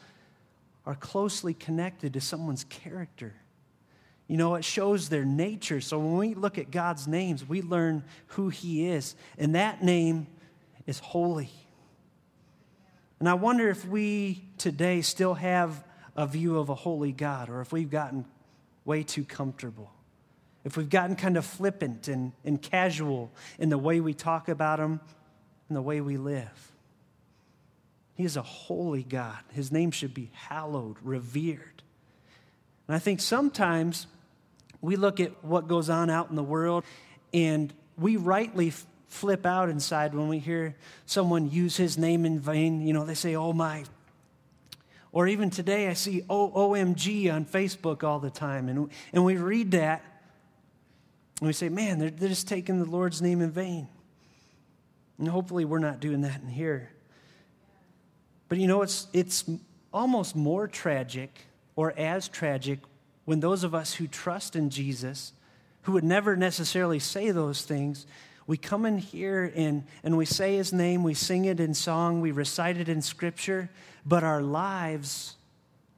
are 0.86 0.94
closely 0.94 1.54
connected 1.54 2.12
to 2.12 2.20
someone's 2.20 2.62
character. 2.64 3.34
You 4.28 4.36
know, 4.36 4.54
it 4.54 4.64
shows 4.64 5.08
their 5.08 5.24
nature. 5.24 5.80
So 5.80 5.98
when 5.98 6.16
we 6.16 6.34
look 6.34 6.56
at 6.56 6.70
God's 6.70 7.08
names, 7.08 7.48
we 7.48 7.62
learn 7.62 8.04
who 8.28 8.48
He 8.48 8.86
is. 8.86 9.16
And 9.38 9.56
that 9.56 9.82
name 9.82 10.28
is 10.86 10.98
holy. 10.98 11.50
And 13.20 13.28
I 13.28 13.34
wonder 13.34 13.68
if 13.68 13.86
we 13.86 14.42
today 14.58 15.00
still 15.00 15.34
have 15.34 15.84
a 16.16 16.26
view 16.26 16.58
of 16.58 16.68
a 16.68 16.74
holy 16.74 17.12
God 17.12 17.48
or 17.48 17.60
if 17.60 17.72
we've 17.72 17.90
gotten 17.90 18.24
way 18.84 19.02
too 19.02 19.24
comfortable. 19.24 19.92
If 20.64 20.76
we've 20.76 20.90
gotten 20.90 21.16
kind 21.16 21.36
of 21.36 21.44
flippant 21.44 22.08
and, 22.08 22.32
and 22.44 22.60
casual 22.60 23.30
in 23.58 23.68
the 23.68 23.78
way 23.78 24.00
we 24.00 24.14
talk 24.14 24.48
about 24.48 24.78
Him 24.78 25.00
and 25.68 25.76
the 25.76 25.82
way 25.82 26.00
we 26.00 26.16
live. 26.16 26.72
He 28.14 28.24
is 28.24 28.36
a 28.36 28.42
holy 28.42 29.02
God. 29.02 29.38
His 29.52 29.72
name 29.72 29.90
should 29.90 30.14
be 30.14 30.30
hallowed, 30.32 30.96
revered. 31.02 31.82
And 32.86 32.94
I 32.94 32.98
think 32.98 33.20
sometimes 33.20 34.06
we 34.80 34.96
look 34.96 35.18
at 35.20 35.44
what 35.44 35.68
goes 35.68 35.88
on 35.88 36.10
out 36.10 36.30
in 36.30 36.36
the 36.36 36.42
world 36.42 36.84
and 37.32 37.72
we 37.96 38.16
rightly 38.16 38.72
flip 39.12 39.46
out 39.46 39.68
inside 39.68 40.14
when 40.14 40.28
we 40.28 40.38
hear 40.38 40.74
someone 41.06 41.50
use 41.50 41.76
his 41.76 41.98
name 41.98 42.24
in 42.24 42.40
vain. 42.40 42.80
You 42.86 42.92
know, 42.92 43.04
they 43.04 43.14
say, 43.14 43.34
oh 43.34 43.52
my 43.52 43.84
or 45.12 45.28
even 45.28 45.50
today, 45.50 45.88
I 45.88 45.92
see 45.92 46.22
OMG 46.22 47.32
on 47.32 47.44
Facebook 47.44 48.02
all 48.02 48.18
the 48.18 48.30
time. 48.30 48.70
And, 48.70 48.90
and 49.12 49.24
we 49.24 49.36
read 49.36 49.72
that 49.72 50.02
and 51.38 51.46
we 51.46 51.52
say, 51.52 51.68
man, 51.68 51.98
they're, 51.98 52.10
they're 52.10 52.30
just 52.30 52.48
taking 52.48 52.78
the 52.78 52.86
Lord's 52.88 53.20
name 53.20 53.42
in 53.42 53.50
vain. 53.50 53.88
And 55.18 55.28
hopefully, 55.28 55.66
we're 55.66 55.80
not 55.80 56.00
doing 56.00 56.22
that 56.22 56.40
in 56.40 56.48
here. 56.48 56.90
But 58.48 58.58
you 58.58 58.66
know, 58.66 58.80
it's, 58.82 59.06
it's 59.12 59.44
almost 59.92 60.34
more 60.34 60.66
tragic 60.66 61.46
or 61.76 61.92
as 61.98 62.28
tragic 62.28 62.78
when 63.26 63.40
those 63.40 63.64
of 63.64 63.74
us 63.74 63.94
who 63.94 64.06
trust 64.06 64.56
in 64.56 64.70
Jesus, 64.70 65.32
who 65.82 65.92
would 65.92 66.04
never 66.04 66.36
necessarily 66.36 66.98
say 66.98 67.30
those 67.30 67.62
things, 67.62 68.06
we 68.46 68.56
come 68.56 68.84
in 68.84 68.98
here 68.98 69.52
and, 69.54 69.84
and 70.02 70.16
we 70.16 70.24
say 70.24 70.56
his 70.56 70.72
name, 70.72 71.02
we 71.02 71.14
sing 71.14 71.44
it 71.44 71.60
in 71.60 71.74
song, 71.74 72.20
we 72.20 72.32
recite 72.32 72.76
it 72.76 72.88
in 72.88 73.02
scripture, 73.02 73.70
but 74.04 74.24
our 74.24 74.42
lives 74.42 75.36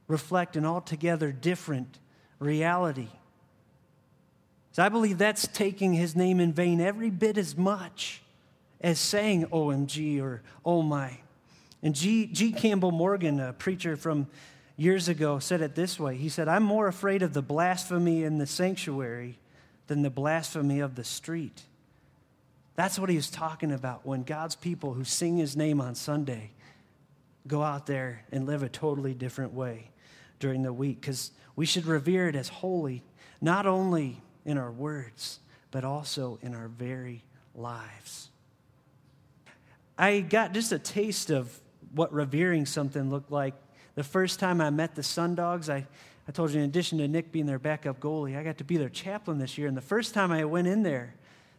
reflect 0.07 0.55
an 0.55 0.65
altogether 0.65 1.31
different 1.31 1.97
reality. 2.39 3.07
So 4.71 4.83
I 4.83 4.89
believe 4.89 5.17
that's 5.17 5.47
taking 5.47 5.93
his 5.93 6.15
name 6.15 6.39
in 6.39 6.53
vain 6.53 6.81
every 6.81 7.09
bit 7.09 7.37
as 7.37 7.57
much 7.57 8.21
as 8.81 8.99
saying 8.99 9.45
OMG 9.47 10.21
or 10.21 10.41
oh 10.65 10.81
my. 10.81 11.17
And 11.81 11.95
G. 11.95 12.27
G. 12.27 12.51
Campbell 12.51 12.91
Morgan, 12.91 13.39
a 13.39 13.53
preacher 13.53 13.95
from 13.95 14.27
years 14.75 15.07
ago, 15.07 15.39
said 15.39 15.61
it 15.61 15.75
this 15.75 15.99
way 15.99 16.17
He 16.17 16.29
said, 16.29 16.47
I'm 16.47 16.63
more 16.63 16.87
afraid 16.87 17.23
of 17.23 17.33
the 17.33 17.41
blasphemy 17.41 18.23
in 18.23 18.37
the 18.37 18.45
sanctuary 18.45 19.39
than 19.87 20.01
the 20.01 20.09
blasphemy 20.09 20.79
of 20.79 20.95
the 20.95 21.03
street. 21.03 21.61
That's 22.75 22.99
what 22.99 23.09
he 23.09 23.15
was 23.15 23.29
talking 23.29 23.71
about 23.71 24.05
when 24.05 24.23
God's 24.23 24.55
people 24.55 24.93
who 24.93 25.03
sing 25.03 25.37
his 25.37 25.55
name 25.55 25.79
on 25.79 25.95
Sunday 25.95 26.51
go 27.47 27.61
out 27.63 27.85
there 27.85 28.23
and 28.31 28.45
live 28.45 28.63
a 28.63 28.69
totally 28.69 29.13
different 29.13 29.53
way 29.53 29.91
during 30.39 30.63
the 30.63 30.73
week 30.73 30.99
because 30.99 31.31
we 31.55 31.65
should 31.65 31.85
revere 31.85 32.27
it 32.27 32.35
as 32.35 32.49
holy, 32.49 33.03
not 33.39 33.65
only 33.65 34.21
in 34.45 34.57
our 34.57 34.71
words, 34.71 35.39
but 35.71 35.83
also 35.83 36.37
in 36.41 36.53
our 36.53 36.67
very 36.67 37.23
lives. 37.53 38.29
I 39.97 40.19
got 40.19 40.53
just 40.53 40.71
a 40.71 40.79
taste 40.79 41.29
of 41.29 41.57
what 41.93 42.11
revering 42.13 42.65
something 42.65 43.09
looked 43.09 43.31
like 43.31 43.53
the 43.95 44.03
first 44.03 44.39
time 44.39 44.59
I 44.59 44.69
met 44.69 44.95
the 44.95 45.01
Sundogs. 45.01 45.69
I, 45.69 45.87
I 46.27 46.31
told 46.31 46.51
you, 46.51 46.59
in 46.59 46.65
addition 46.65 46.97
to 46.97 47.07
Nick 47.07 47.31
being 47.31 47.45
their 47.45 47.59
backup 47.59 48.01
goalie, 48.01 48.37
I 48.37 48.43
got 48.43 48.57
to 48.57 48.65
be 48.65 48.75
their 48.75 48.89
chaplain 48.89 49.37
this 49.37 49.57
year. 49.57 49.69
And 49.69 49.77
the 49.77 49.81
first 49.81 50.13
time 50.13 50.31
I 50.33 50.43
went 50.43 50.67
in 50.67 50.83
there, 50.83 51.15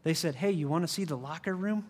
they 0.07 0.15
said, 0.15 0.37
Hey, 0.37 0.53
you 0.53 0.69
want 0.69 0.85
to 0.85 0.89
see 0.89 1.03
the 1.03 1.17
locker 1.17 1.53
room? 1.53 1.85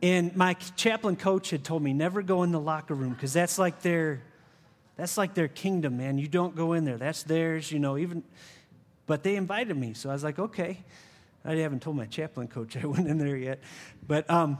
And 0.00 0.36
my 0.36 0.54
chaplain 0.54 1.16
coach 1.16 1.50
had 1.50 1.64
told 1.64 1.82
me 1.82 1.92
never 1.92 2.22
go 2.22 2.44
in 2.44 2.52
the 2.52 2.60
locker 2.60 2.94
room 2.94 3.12
because 3.12 3.32
that's 3.32 3.58
like 3.58 3.82
their 3.82 4.22
that's 4.96 5.18
like 5.18 5.34
their 5.34 5.48
kingdom, 5.48 5.96
man. 5.96 6.16
You 6.16 6.28
don't 6.28 6.54
go 6.54 6.74
in 6.74 6.84
there. 6.84 6.96
That's 6.96 7.24
theirs, 7.24 7.72
you 7.72 7.80
know, 7.80 7.98
even 7.98 8.22
but 9.08 9.24
they 9.24 9.34
invited 9.34 9.76
me. 9.76 9.94
So 9.94 10.10
I 10.10 10.12
was 10.12 10.22
like, 10.22 10.38
okay. 10.38 10.78
I 11.44 11.56
haven't 11.56 11.82
told 11.82 11.96
my 11.96 12.06
chaplain 12.06 12.46
coach 12.46 12.76
I 12.76 12.86
went 12.86 13.08
in 13.08 13.18
there 13.18 13.36
yet. 13.36 13.58
But 14.06 14.30
um, 14.30 14.56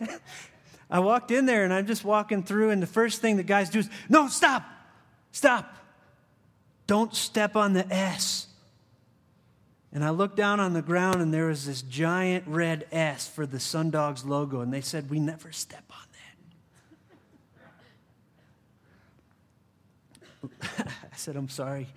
I 0.90 1.00
walked 1.00 1.30
in 1.32 1.44
there 1.44 1.64
and 1.64 1.72
I'm 1.72 1.86
just 1.86 2.02
walking 2.02 2.44
through, 2.44 2.70
and 2.70 2.82
the 2.82 2.86
first 2.86 3.20
thing 3.20 3.36
the 3.36 3.42
guys 3.42 3.68
do 3.68 3.80
is, 3.80 3.90
no, 4.08 4.28
stop, 4.28 4.64
stop. 5.32 5.76
Don't 6.86 7.14
step 7.14 7.56
on 7.56 7.74
the 7.74 7.86
S. 7.92 8.46
And 9.92 10.04
I 10.04 10.10
looked 10.10 10.36
down 10.36 10.60
on 10.60 10.72
the 10.72 10.82
ground 10.82 11.22
and 11.22 11.32
there 11.32 11.46
was 11.46 11.66
this 11.66 11.82
giant 11.82 12.44
red 12.46 12.86
S 12.92 13.28
for 13.28 13.46
the 13.46 13.58
Sundogs 13.58 14.26
logo. 14.26 14.60
And 14.60 14.72
they 14.72 14.80
said, 14.80 15.08
We 15.10 15.20
never 15.20 15.52
step 15.52 15.84
on 15.90 16.06
that. 20.50 20.86
I 21.12 21.16
said, 21.16 21.36
I'm 21.36 21.48
sorry. 21.48 21.88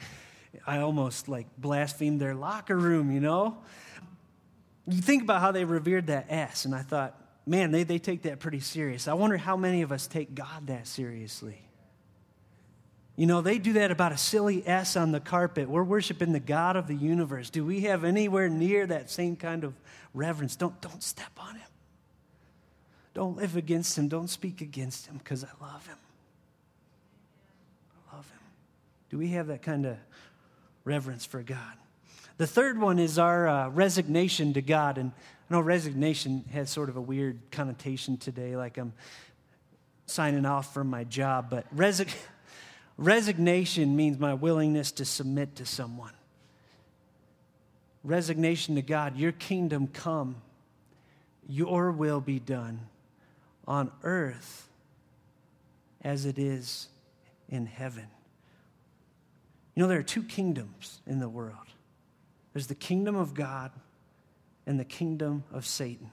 I 0.65 0.79
almost 0.79 1.27
like 1.27 1.47
blasphemed 1.57 2.19
their 2.21 2.35
locker 2.35 2.77
room, 2.77 3.11
you 3.11 3.19
know? 3.19 3.57
You 4.87 5.01
think 5.01 5.23
about 5.23 5.41
how 5.41 5.51
they 5.51 5.65
revered 5.65 6.07
that 6.07 6.27
S, 6.29 6.65
and 6.65 6.73
I 6.73 6.81
thought, 6.81 7.15
man, 7.45 7.71
they, 7.71 7.83
they 7.83 7.99
take 7.99 8.23
that 8.23 8.39
pretty 8.39 8.59
serious. 8.59 9.07
I 9.07 9.13
wonder 9.13 9.37
how 9.37 9.55
many 9.55 9.83
of 9.83 9.91
us 9.91 10.07
take 10.07 10.33
God 10.33 10.67
that 10.67 10.87
seriously. 10.87 11.61
You 13.19 13.25
know, 13.25 13.41
they 13.41 13.57
do 13.57 13.73
that 13.73 13.91
about 13.91 14.13
a 14.13 14.17
silly 14.17 14.65
S 14.65 14.95
on 14.95 15.11
the 15.11 15.19
carpet. 15.19 15.67
We're 15.67 15.83
worshiping 15.83 16.31
the 16.31 16.39
God 16.39 16.77
of 16.77 16.87
the 16.87 16.95
universe. 16.95 17.49
Do 17.49 17.65
we 17.65 17.81
have 17.81 18.05
anywhere 18.05 18.47
near 18.47 18.87
that 18.87 19.09
same 19.09 19.35
kind 19.35 19.65
of 19.65 19.73
reverence? 20.13 20.55
Don't, 20.55 20.79
don't 20.79 21.03
step 21.03 21.31
on 21.37 21.55
him. 21.55 21.67
Don't 23.13 23.35
live 23.35 23.57
against 23.57 23.97
him. 23.97 24.07
Don't 24.07 24.29
speak 24.29 24.61
against 24.61 25.07
him 25.07 25.17
because 25.17 25.43
I 25.43 25.49
love 25.59 25.85
him. 25.85 25.97
I 28.09 28.15
love 28.15 28.29
him. 28.29 28.39
Do 29.09 29.17
we 29.17 29.27
have 29.31 29.47
that 29.47 29.63
kind 29.63 29.85
of 29.85 29.97
reverence 30.85 31.25
for 31.25 31.43
God? 31.43 31.73
The 32.37 32.47
third 32.47 32.79
one 32.79 32.99
is 32.99 33.19
our 33.19 33.49
uh, 33.49 33.67
resignation 33.67 34.53
to 34.53 34.61
God. 34.61 34.97
And 34.97 35.11
I 35.49 35.55
know 35.55 35.59
resignation 35.59 36.45
has 36.53 36.69
sort 36.69 36.87
of 36.87 36.95
a 36.95 37.01
weird 37.01 37.37
connotation 37.51 38.15
today, 38.15 38.55
like 38.55 38.77
I'm 38.77 38.93
signing 40.05 40.45
off 40.45 40.73
from 40.73 40.87
my 40.87 41.03
job, 41.03 41.49
but 41.49 41.65
resignation. 41.73 42.17
Resignation 42.99 43.95
means 43.95 44.19
my 44.19 44.33
willingness 44.33 44.91
to 44.93 45.05
submit 45.05 45.55
to 45.55 45.65
someone. 45.65 46.11
resignation 48.03 48.75
to 48.75 48.81
God, 48.81 49.15
Your 49.15 49.31
kingdom 49.31 49.87
come, 49.87 50.35
Your 51.47 51.93
will 51.93 52.19
be 52.19 52.39
done 52.39 52.81
on 53.65 53.89
earth 54.03 54.67
as 56.01 56.25
it 56.25 56.37
is 56.37 56.89
in 57.47 57.67
heaven. 57.67 58.07
You 59.75 59.83
know, 59.83 59.87
there 59.87 59.99
are 59.99 60.03
two 60.03 60.23
kingdoms 60.23 60.99
in 61.07 61.19
the 61.19 61.29
world 61.29 61.55
there's 62.53 62.67
the 62.67 62.75
kingdom 62.75 63.15
of 63.15 63.33
God 63.33 63.71
and 64.67 64.77
the 64.77 64.83
kingdom 64.83 65.45
of 65.53 65.65
Satan. 65.65 66.11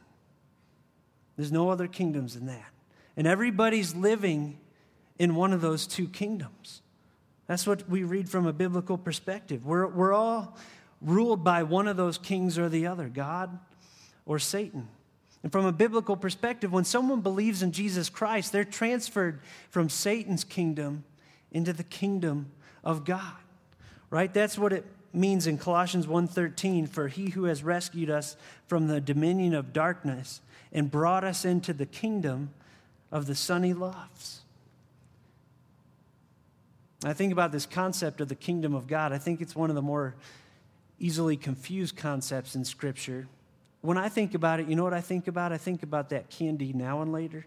There's 1.36 1.50
no 1.50 1.68
other 1.68 1.88
kingdoms 1.88 2.34
than 2.34 2.46
that. 2.46 2.70
And 3.16 3.26
everybody's 3.26 3.96
living 3.96 4.60
in 5.18 5.34
one 5.34 5.52
of 5.52 5.60
those 5.60 5.86
two 5.86 6.08
kingdoms. 6.08 6.82
That's 7.46 7.66
what 7.66 7.88
we 7.88 8.02
read 8.02 8.28
from 8.28 8.46
a 8.46 8.52
biblical 8.52 8.98
perspective. 8.98 9.64
We're, 9.64 9.86
we're 9.86 10.12
all 10.12 10.56
ruled 11.00 11.44
by 11.44 11.62
one 11.62 11.86
of 11.86 11.96
those 11.96 12.18
kings 12.18 12.58
or 12.58 12.68
the 12.68 12.86
other, 12.86 13.08
God 13.08 13.58
or 14.24 14.38
Satan. 14.38 14.88
And 15.42 15.52
from 15.52 15.64
a 15.64 15.72
biblical 15.72 16.16
perspective, 16.16 16.72
when 16.72 16.84
someone 16.84 17.20
believes 17.20 17.62
in 17.62 17.70
Jesus 17.70 18.08
Christ, 18.08 18.52
they're 18.52 18.64
transferred 18.64 19.40
from 19.70 19.88
Satan's 19.88 20.42
kingdom 20.42 21.04
into 21.52 21.72
the 21.72 21.84
kingdom 21.84 22.50
of 22.82 23.04
God. 23.04 23.34
Right? 24.10 24.32
That's 24.32 24.58
what 24.58 24.72
it 24.72 24.84
means 25.12 25.46
in 25.46 25.56
Colossians 25.56 26.06
1:13 26.06 26.86
for 26.86 27.08
he 27.08 27.30
who 27.30 27.44
has 27.44 27.62
rescued 27.62 28.10
us 28.10 28.36
from 28.66 28.88
the 28.88 29.00
dominion 29.00 29.54
of 29.54 29.72
darkness 29.72 30.40
and 30.72 30.90
brought 30.90 31.24
us 31.24 31.44
into 31.44 31.72
the 31.72 31.86
kingdom 31.86 32.50
of 33.10 33.26
the 33.26 33.34
son 33.34 33.62
he 33.62 33.72
loves. 33.72 34.42
I 37.06 37.12
think 37.12 37.32
about 37.32 37.52
this 37.52 37.66
concept 37.66 38.20
of 38.20 38.28
the 38.28 38.34
kingdom 38.34 38.74
of 38.74 38.88
God. 38.88 39.12
I 39.12 39.18
think 39.18 39.40
it's 39.40 39.54
one 39.54 39.70
of 39.70 39.76
the 39.76 39.82
more 39.82 40.16
easily 40.98 41.36
confused 41.36 41.96
concepts 41.96 42.56
in 42.56 42.64
Scripture. 42.64 43.28
When 43.80 43.96
I 43.96 44.08
think 44.08 44.34
about 44.34 44.58
it, 44.58 44.66
you 44.66 44.74
know 44.74 44.82
what 44.82 44.94
I 44.94 45.00
think 45.00 45.28
about? 45.28 45.52
I 45.52 45.58
think 45.58 45.84
about 45.84 46.08
that 46.08 46.30
candy 46.30 46.72
now 46.72 47.02
and 47.02 47.12
later. 47.12 47.46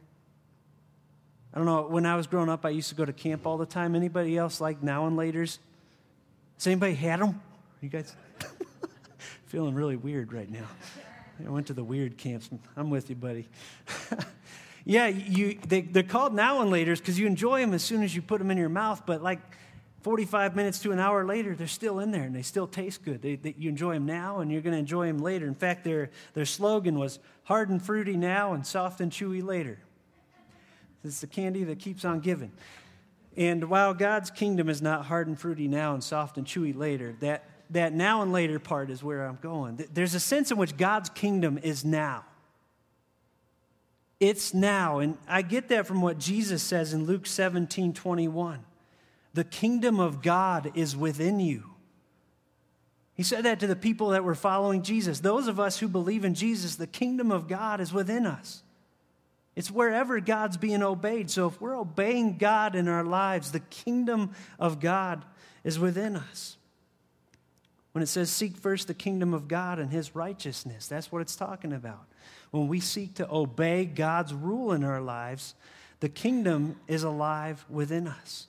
I 1.53 1.57
don't 1.57 1.65
know, 1.65 1.87
when 1.87 2.05
I 2.05 2.15
was 2.15 2.25
growing 2.25 2.47
up, 2.47 2.65
I 2.65 2.69
used 2.69 2.89
to 2.89 2.95
go 2.95 3.03
to 3.03 3.11
camp 3.11 3.45
all 3.45 3.57
the 3.57 3.65
time. 3.65 3.95
Anybody 3.95 4.37
else 4.37 4.61
like 4.61 4.81
now 4.81 5.07
and 5.07 5.17
laters? 5.17 5.57
Has 6.57 6.67
anybody 6.67 6.93
had 6.93 7.19
them? 7.19 7.41
You 7.81 7.89
guys 7.89 8.15
feeling 9.47 9.73
really 9.73 9.97
weird 9.97 10.31
right 10.31 10.49
now. 10.49 10.67
I 11.45 11.49
went 11.49 11.67
to 11.67 11.73
the 11.73 11.83
weird 11.83 12.17
camps. 12.17 12.49
I'm 12.77 12.89
with 12.89 13.09
you, 13.09 13.15
buddy. 13.15 13.49
yeah, 14.85 15.07
you, 15.07 15.59
they, 15.67 15.81
they're 15.81 16.03
called 16.03 16.33
now 16.33 16.61
and 16.61 16.71
laters 16.71 16.99
because 16.99 17.19
you 17.19 17.27
enjoy 17.27 17.59
them 17.61 17.73
as 17.73 17.83
soon 17.83 18.03
as 18.03 18.15
you 18.15 18.21
put 18.21 18.39
them 18.39 18.51
in 18.51 18.57
your 18.57 18.69
mouth, 18.69 19.03
but 19.05 19.21
like 19.21 19.39
45 20.01 20.55
minutes 20.55 20.79
to 20.79 20.91
an 20.91 20.99
hour 20.99 21.25
later, 21.25 21.55
they're 21.55 21.67
still 21.67 21.99
in 21.99 22.11
there 22.11 22.23
and 22.23 22.33
they 22.33 22.41
still 22.41 22.67
taste 22.67 23.03
good. 23.03 23.21
They, 23.21 23.35
they, 23.35 23.55
you 23.57 23.69
enjoy 23.69 23.95
them 23.95 24.05
now 24.05 24.39
and 24.39 24.51
you're 24.51 24.61
going 24.61 24.73
to 24.73 24.79
enjoy 24.79 25.07
them 25.07 25.19
later. 25.19 25.47
In 25.47 25.55
fact, 25.55 25.83
their, 25.83 26.09
their 26.33 26.45
slogan 26.45 26.97
was 26.97 27.19
hard 27.43 27.69
and 27.69 27.81
fruity 27.81 28.15
now 28.15 28.53
and 28.53 28.65
soft 28.65 29.01
and 29.01 29.11
chewy 29.11 29.43
later. 29.43 29.79
It's 31.03 31.21
the 31.21 31.27
candy 31.27 31.63
that 31.65 31.79
keeps 31.79 32.05
on 32.05 32.19
giving. 32.19 32.51
And 33.35 33.69
while 33.69 33.93
God's 33.93 34.31
kingdom 34.31 34.69
is 34.69 34.81
not 34.81 35.05
hard 35.05 35.27
and 35.27 35.39
fruity 35.39 35.67
now 35.67 35.93
and 35.93 36.03
soft 36.03 36.37
and 36.37 36.45
chewy 36.45 36.75
later, 36.75 37.15
that, 37.19 37.45
that 37.69 37.93
now 37.93 38.21
and 38.21 38.31
later 38.31 38.59
part 38.59 38.89
is 38.89 39.03
where 39.03 39.25
I'm 39.25 39.39
going. 39.41 39.85
There's 39.93 40.15
a 40.15 40.19
sense 40.19 40.51
in 40.51 40.57
which 40.57 40.77
God's 40.77 41.09
kingdom 41.09 41.57
is 41.57 41.85
now. 41.85 42.25
It's 44.19 44.53
now. 44.53 44.99
And 44.99 45.17
I 45.27 45.41
get 45.41 45.69
that 45.69 45.87
from 45.87 46.01
what 46.01 46.19
Jesus 46.19 46.61
says 46.61 46.93
in 46.93 47.05
Luke 47.05 47.25
17 47.25 47.93
21. 47.93 48.65
The 49.33 49.43
kingdom 49.43 49.99
of 49.99 50.21
God 50.21 50.71
is 50.75 50.97
within 50.97 51.39
you. 51.39 51.63
He 53.13 53.23
said 53.23 53.43
that 53.45 53.59
to 53.59 53.67
the 53.67 53.75
people 53.75 54.09
that 54.09 54.23
were 54.23 54.35
following 54.35 54.81
Jesus. 54.81 55.19
Those 55.19 55.47
of 55.47 55.59
us 55.59 55.77
who 55.77 55.87
believe 55.87 56.25
in 56.25 56.33
Jesus, 56.33 56.77
the 56.77 56.87
kingdom 56.87 57.31
of 57.31 57.47
God 57.47 57.81
is 57.81 57.93
within 57.93 58.25
us. 58.25 58.63
It's 59.55 59.69
wherever 59.69 60.19
God's 60.21 60.55
being 60.55 60.81
obeyed. 60.81 61.29
So 61.29 61.47
if 61.47 61.59
we're 61.59 61.77
obeying 61.77 62.37
God 62.37 62.75
in 62.75 62.87
our 62.87 63.03
lives, 63.03 63.51
the 63.51 63.59
kingdom 63.59 64.31
of 64.57 64.79
God 64.79 65.25
is 65.65 65.77
within 65.77 66.15
us. 66.15 66.57
When 67.91 68.01
it 68.01 68.07
says 68.07 68.29
seek 68.29 68.55
first 68.55 68.87
the 68.87 68.93
kingdom 68.93 69.33
of 69.33 69.49
God 69.49 69.79
and 69.79 69.91
his 69.91 70.15
righteousness, 70.15 70.87
that's 70.87 71.11
what 71.11 71.21
it's 71.21 71.35
talking 71.35 71.73
about. 71.73 72.05
When 72.51 72.67
we 72.67 72.79
seek 72.79 73.15
to 73.15 73.31
obey 73.31 73.85
God's 73.85 74.33
rule 74.33 74.71
in 74.71 74.83
our 74.83 75.01
lives, 75.01 75.55
the 75.99 76.09
kingdom 76.09 76.79
is 76.87 77.03
alive 77.03 77.63
within 77.69 78.07
us. 78.07 78.47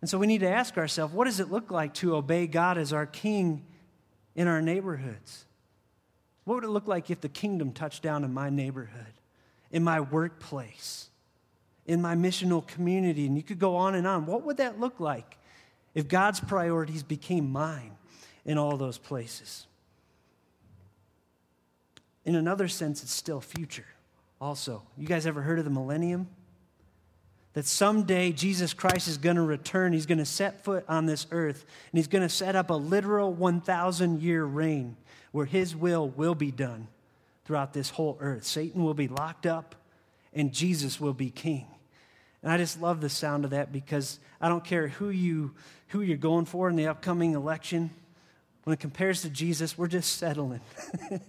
And 0.00 0.10
so 0.10 0.18
we 0.18 0.26
need 0.26 0.40
to 0.40 0.48
ask 0.48 0.76
ourselves 0.76 1.14
what 1.14 1.24
does 1.24 1.40
it 1.40 1.50
look 1.50 1.70
like 1.70 1.94
to 1.94 2.16
obey 2.16 2.46
God 2.46 2.78
as 2.78 2.92
our 2.92 3.06
king 3.06 3.64
in 4.34 4.46
our 4.46 4.60
neighborhoods? 4.60 5.46
What 6.44 6.56
would 6.56 6.64
it 6.64 6.70
look 6.70 6.86
like 6.86 7.10
if 7.10 7.20
the 7.20 7.28
kingdom 7.28 7.72
touched 7.72 8.02
down 8.02 8.22
in 8.22 8.32
my 8.32 8.50
neighborhood, 8.50 9.14
in 9.72 9.82
my 9.82 10.00
workplace, 10.00 11.08
in 11.86 12.00
my 12.00 12.14
missional 12.14 12.64
community? 12.64 13.26
And 13.26 13.36
you 13.36 13.42
could 13.42 13.58
go 13.58 13.76
on 13.76 13.94
and 13.94 14.06
on. 14.06 14.26
What 14.26 14.44
would 14.44 14.58
that 14.58 14.78
look 14.78 15.00
like 15.00 15.38
if 15.94 16.06
God's 16.06 16.38
priorities 16.38 17.02
became 17.02 17.50
mine 17.50 17.96
in 18.44 18.58
all 18.58 18.76
those 18.76 18.98
places? 18.98 19.66
In 22.26 22.34
another 22.34 22.68
sense, 22.68 23.02
it's 23.02 23.12
still 23.12 23.40
future 23.40 23.86
also. 24.40 24.82
You 24.98 25.06
guys 25.06 25.26
ever 25.26 25.40
heard 25.40 25.58
of 25.58 25.64
the 25.64 25.70
millennium? 25.70 26.28
that 27.56 27.64
someday 27.64 28.32
Jesus 28.32 28.74
Christ 28.74 29.08
is 29.08 29.16
going 29.16 29.36
to 29.36 29.42
return. 29.42 29.94
He's 29.94 30.04
going 30.04 30.18
to 30.18 30.26
set 30.26 30.62
foot 30.62 30.84
on 30.90 31.06
this 31.06 31.26
earth, 31.30 31.64
and 31.90 31.98
he's 31.98 32.06
going 32.06 32.20
to 32.20 32.28
set 32.28 32.54
up 32.54 32.68
a 32.68 32.74
literal 32.74 33.32
1,000 33.32 34.20
year 34.20 34.44
reign 34.44 34.94
where 35.32 35.46
his 35.46 35.74
will 35.74 36.06
will 36.10 36.34
be 36.34 36.50
done 36.50 36.86
throughout 37.46 37.72
this 37.72 37.88
whole 37.88 38.18
earth. 38.20 38.44
Satan 38.44 38.84
will 38.84 38.92
be 38.92 39.08
locked 39.08 39.46
up, 39.46 39.74
and 40.34 40.52
Jesus 40.52 41.00
will 41.00 41.14
be 41.14 41.30
king. 41.30 41.66
And 42.42 42.52
I 42.52 42.58
just 42.58 42.78
love 42.78 43.00
the 43.00 43.08
sound 43.08 43.46
of 43.46 43.52
that 43.52 43.72
because 43.72 44.20
I 44.38 44.50
don't 44.50 44.62
care 44.62 44.88
who, 44.88 45.08
you, 45.08 45.54
who 45.88 46.02
you're 46.02 46.18
going 46.18 46.44
for 46.44 46.68
in 46.68 46.76
the 46.76 46.88
upcoming 46.88 47.32
election. 47.32 47.88
When 48.64 48.74
it 48.74 48.80
compares 48.80 49.22
to 49.22 49.30
Jesus, 49.30 49.78
we're 49.78 49.86
just 49.86 50.18
settling. 50.18 50.60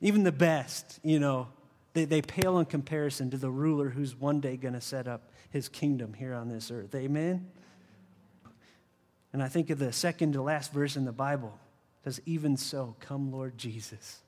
Even 0.00 0.22
the 0.22 0.32
best, 0.32 0.98
you 1.02 1.18
know, 1.18 1.48
they, 1.92 2.04
they 2.04 2.22
pale 2.22 2.58
in 2.58 2.66
comparison 2.66 3.30
to 3.30 3.36
the 3.36 3.50
ruler 3.50 3.90
who's 3.90 4.14
one 4.14 4.40
day 4.40 4.56
going 4.56 4.74
to 4.74 4.80
set 4.80 5.08
up 5.08 5.30
his 5.50 5.68
kingdom 5.68 6.14
here 6.14 6.34
on 6.34 6.48
this 6.48 6.70
earth. 6.70 6.94
Amen? 6.94 7.50
And 9.32 9.42
I 9.42 9.48
think 9.48 9.70
of 9.70 9.78
the 9.78 9.92
second 9.92 10.32
to 10.34 10.42
last 10.42 10.72
verse 10.72 10.96
in 10.96 11.04
the 11.04 11.12
Bible. 11.12 11.58
It 12.00 12.04
says, 12.04 12.22
Even 12.26 12.56
so, 12.56 12.96
come, 13.00 13.30
Lord 13.30 13.58
Jesus. 13.58 14.22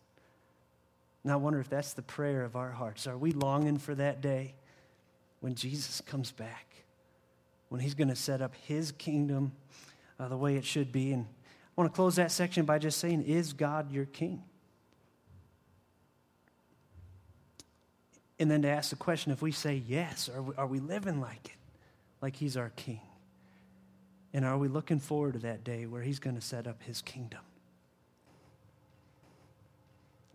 Now 1.24 1.34
I 1.34 1.36
wonder 1.36 1.60
if 1.60 1.68
that's 1.68 1.94
the 1.94 2.02
prayer 2.02 2.44
of 2.44 2.56
our 2.56 2.70
hearts. 2.70 3.06
Are 3.06 3.16
we 3.16 3.32
longing 3.32 3.78
for 3.78 3.94
that 3.94 4.20
day 4.20 4.54
when 5.40 5.54
Jesus 5.54 6.00
comes 6.00 6.32
back? 6.32 6.66
When 7.68 7.80
he's 7.80 7.94
going 7.94 8.08
to 8.08 8.16
set 8.16 8.42
up 8.42 8.54
his 8.66 8.92
kingdom 8.92 9.52
uh, 10.18 10.28
the 10.28 10.36
way 10.36 10.56
it 10.56 10.64
should 10.64 10.92
be? 10.92 11.12
And 11.12 11.24
I 11.24 11.80
want 11.80 11.92
to 11.92 11.96
close 11.96 12.16
that 12.16 12.30
section 12.32 12.64
by 12.64 12.78
just 12.78 12.98
saying, 12.98 13.22
Is 13.22 13.52
God 13.52 13.90
your 13.90 14.04
king? 14.04 14.42
And 18.42 18.50
then 18.50 18.62
to 18.62 18.68
ask 18.68 18.90
the 18.90 18.96
question 18.96 19.30
if 19.30 19.40
we 19.40 19.52
say 19.52 19.84
yes, 19.86 20.28
are 20.28 20.42
we, 20.42 20.54
are 20.56 20.66
we 20.66 20.80
living 20.80 21.20
like 21.20 21.44
it, 21.44 21.60
like 22.20 22.34
He's 22.34 22.56
our 22.56 22.70
King? 22.74 23.00
And 24.34 24.44
are 24.44 24.58
we 24.58 24.66
looking 24.66 24.98
forward 24.98 25.34
to 25.34 25.38
that 25.38 25.62
day 25.62 25.86
where 25.86 26.02
He's 26.02 26.18
going 26.18 26.34
to 26.34 26.42
set 26.42 26.66
up 26.66 26.82
His 26.82 27.02
kingdom? 27.02 27.38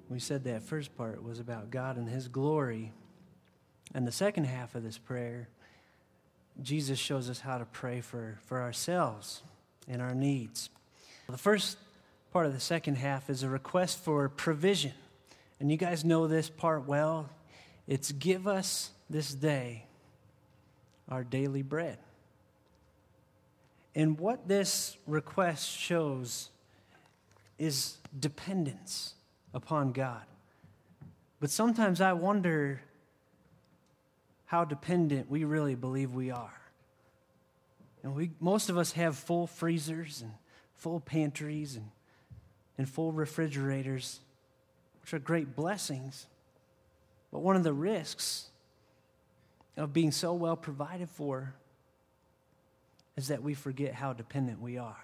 We 0.07 0.19
said 0.19 0.45
that 0.45 0.63
first 0.63 0.95
part 0.95 1.21
was 1.21 1.41
about 1.41 1.69
God 1.69 1.97
and 1.97 2.07
His 2.07 2.29
glory. 2.29 2.93
And 3.93 4.07
the 4.07 4.13
second 4.13 4.45
half 4.45 4.73
of 4.73 4.83
this 4.83 4.97
prayer, 4.97 5.49
Jesus 6.63 6.97
shows 6.97 7.29
us 7.29 7.41
how 7.41 7.57
to 7.57 7.65
pray 7.65 7.99
for, 7.99 8.39
for 8.45 8.61
ourselves 8.61 9.41
and 9.85 10.01
our 10.01 10.15
needs. 10.15 10.69
The 11.29 11.37
first 11.37 11.77
part 12.31 12.45
of 12.45 12.53
the 12.53 12.61
second 12.61 12.95
half 12.95 13.29
is 13.29 13.43
a 13.43 13.49
request 13.49 13.99
for 13.99 14.29
provision. 14.29 14.93
And 15.59 15.69
you 15.69 15.75
guys 15.75 16.05
know 16.05 16.27
this 16.27 16.49
part 16.49 16.87
well. 16.87 17.31
It's 17.87 18.11
give 18.11 18.47
us 18.47 18.91
this 19.09 19.33
day 19.33 19.85
our 21.09 21.23
daily 21.23 21.61
bread. 21.61 21.97
And 23.95 24.19
what 24.19 24.47
this 24.47 24.97
request 25.07 25.67
shows 25.69 26.49
is 27.57 27.97
dependence 28.19 29.15
upon 29.53 29.91
God. 29.91 30.23
But 31.39 31.49
sometimes 31.49 32.01
I 32.01 32.13
wonder 32.13 32.81
how 34.45 34.65
dependent 34.65 35.29
we 35.29 35.43
really 35.43 35.75
believe 35.75 36.13
we 36.13 36.31
are. 36.31 36.61
And 38.03 38.15
we, 38.15 38.31
most 38.39 38.69
of 38.69 38.77
us 38.77 38.91
have 38.93 39.15
full 39.17 39.47
freezers 39.47 40.21
and 40.21 40.31
full 40.75 40.99
pantries 40.99 41.75
and, 41.75 41.89
and 42.77 42.87
full 42.87 43.11
refrigerators, 43.11 44.19
which 45.01 45.13
are 45.13 45.19
great 45.19 45.55
blessings. 45.55 46.27
But 47.31 47.39
one 47.39 47.55
of 47.55 47.63
the 47.63 47.73
risks 47.73 48.47
of 49.75 49.93
being 49.93 50.11
so 50.11 50.33
well 50.33 50.55
provided 50.55 51.09
for 51.09 51.53
is 53.15 53.27
that 53.27 53.41
we 53.41 53.53
forget 53.53 53.93
how 53.93 54.13
dependent 54.13 54.61
we 54.61 54.77
are. 54.77 55.03